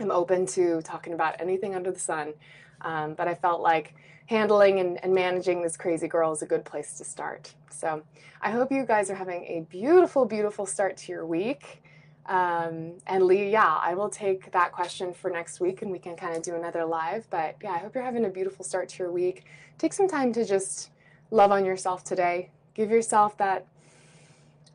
I'm 0.00 0.10
open 0.10 0.46
to 0.46 0.80
talking 0.82 1.12
about 1.12 1.40
anything 1.40 1.74
under 1.74 1.90
the 1.90 1.98
sun. 1.98 2.34
Um, 2.80 3.14
but 3.14 3.28
I 3.28 3.34
felt 3.34 3.60
like 3.60 3.94
handling 4.26 4.80
and, 4.80 5.02
and, 5.04 5.14
managing 5.14 5.62
this 5.62 5.76
crazy 5.76 6.08
girl 6.08 6.32
is 6.32 6.42
a 6.42 6.46
good 6.46 6.64
place 6.64 6.98
to 6.98 7.04
start. 7.04 7.54
So 7.70 8.02
I 8.40 8.50
hope 8.50 8.72
you 8.72 8.84
guys 8.84 9.10
are 9.10 9.14
having 9.14 9.44
a 9.44 9.66
beautiful, 9.68 10.24
beautiful 10.24 10.66
start 10.66 10.96
to 10.98 11.12
your 11.12 11.26
week. 11.26 11.82
Um, 12.26 12.94
and 13.06 13.24
Lee, 13.24 13.50
yeah, 13.50 13.78
I 13.80 13.94
will 13.94 14.08
take 14.08 14.50
that 14.52 14.72
question 14.72 15.12
for 15.12 15.30
next 15.30 15.60
week 15.60 15.82
and 15.82 15.90
we 15.90 15.98
can 15.98 16.16
kind 16.16 16.36
of 16.36 16.42
do 16.42 16.54
another 16.54 16.84
live. 16.84 17.28
But 17.30 17.56
yeah, 17.62 17.72
I 17.72 17.78
hope 17.78 17.94
you're 17.94 18.04
having 18.04 18.24
a 18.24 18.30
beautiful 18.30 18.64
start 18.64 18.88
to 18.90 18.98
your 18.98 19.12
week. 19.12 19.44
Take 19.78 19.92
some 19.92 20.08
time 20.08 20.32
to 20.34 20.44
just 20.44 20.90
love 21.30 21.50
on 21.52 21.64
yourself 21.64 22.04
today. 22.04 22.50
Give 22.74 22.90
yourself 22.90 23.36
that 23.38 23.66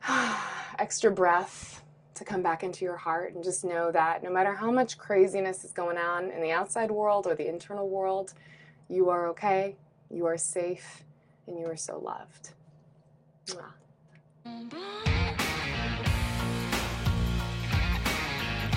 extra 0.78 1.10
breath 1.10 1.77
to 2.18 2.24
come 2.24 2.42
back 2.42 2.62
into 2.62 2.84
your 2.84 2.96
heart 2.96 3.34
and 3.34 3.42
just 3.42 3.64
know 3.64 3.90
that 3.92 4.22
no 4.22 4.30
matter 4.30 4.54
how 4.54 4.70
much 4.70 4.98
craziness 4.98 5.64
is 5.64 5.72
going 5.72 5.96
on 5.96 6.30
in 6.30 6.42
the 6.42 6.50
outside 6.50 6.90
world 6.90 7.26
or 7.26 7.34
the 7.34 7.48
internal 7.48 7.88
world, 7.88 8.34
you 8.88 9.08
are 9.10 9.28
okay, 9.28 9.76
you 10.10 10.26
are 10.26 10.36
safe, 10.36 11.04
and 11.46 11.58
you 11.58 11.66
are 11.66 11.76
so 11.76 11.98
loved. 11.98 12.50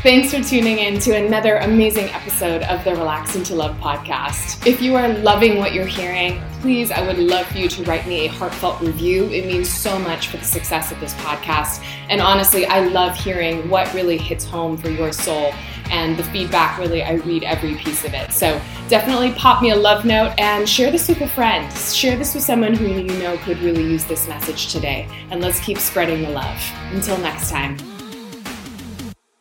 Thanks 0.04 0.34
for 0.34 0.42
tuning 0.42 0.80
in 0.80 1.00
to 1.02 1.16
another 1.16 1.58
amazing 1.58 2.06
episode 2.10 2.64
of 2.64 2.84
the 2.84 2.92
Relax 2.92 3.36
into 3.36 3.54
Love 3.54 3.76
podcast. 3.78 4.66
If 4.66 4.82
you 4.82 4.96
are 4.96 5.10
loving 5.10 5.58
what 5.58 5.74
you're 5.74 5.86
hearing, 5.86 6.42
please, 6.62 6.92
I 6.92 7.06
would 7.06 7.18
love 7.18 7.48
for 7.48 7.58
you 7.58 7.68
to 7.68 7.84
write 7.84 8.08
me 8.08 8.26
a 8.26 8.28
heartfelt 8.28 8.80
review. 8.82 9.26
It 9.26 9.48
means 9.48 9.70
so 9.70 9.98
much 9.98 10.28
for 10.28 10.38
the 10.38 10.46
success 10.46 10.92
of 10.92 11.00
this 11.00 11.14
podcast. 11.16 11.84
And 12.10 12.22
honestly, 12.22 12.66
I 12.68 12.82
love 12.88 13.16
hearing 13.16 13.68
what 13.70 13.92
really 13.94 14.18
hits 14.18 14.46
home 14.46 14.78
for 14.78 14.90
your 14.90 15.12
soul. 15.12 15.54
And 15.90 16.16
the 16.16 16.24
feedback, 16.26 16.78
really, 16.78 17.04
I 17.04 17.14
read 17.16 17.44
every 17.44 17.76
piece 17.76 18.06
of 18.06 18.14
it. 18.14 18.32
So 18.32 18.62
definitely 18.88 19.32
pop 19.34 19.62
me 19.62 19.72
a 19.72 19.76
love 19.76 20.06
note 20.06 20.34
and 20.38 20.70
share 20.70 20.92
this 20.92 21.10
with 21.10 21.20
a 21.22 21.28
friend. 21.28 21.72
Share 21.78 22.16
this 22.16 22.34
with 22.34 22.44
someone 22.44 22.74
who 22.74 22.88
you 22.88 23.04
know 23.20 23.38
could 23.40 23.60
really 23.60 23.84
use 23.84 24.06
this 24.06 24.28
message 24.28 24.72
today. 24.72 25.08
And 25.32 25.42
let's 25.42 25.60
keep 25.60 25.80
spreading 25.80 26.22
the 26.22 26.30
love. 26.30 26.62
Until 26.92 27.18
next 27.18 27.50
time. 27.50 27.91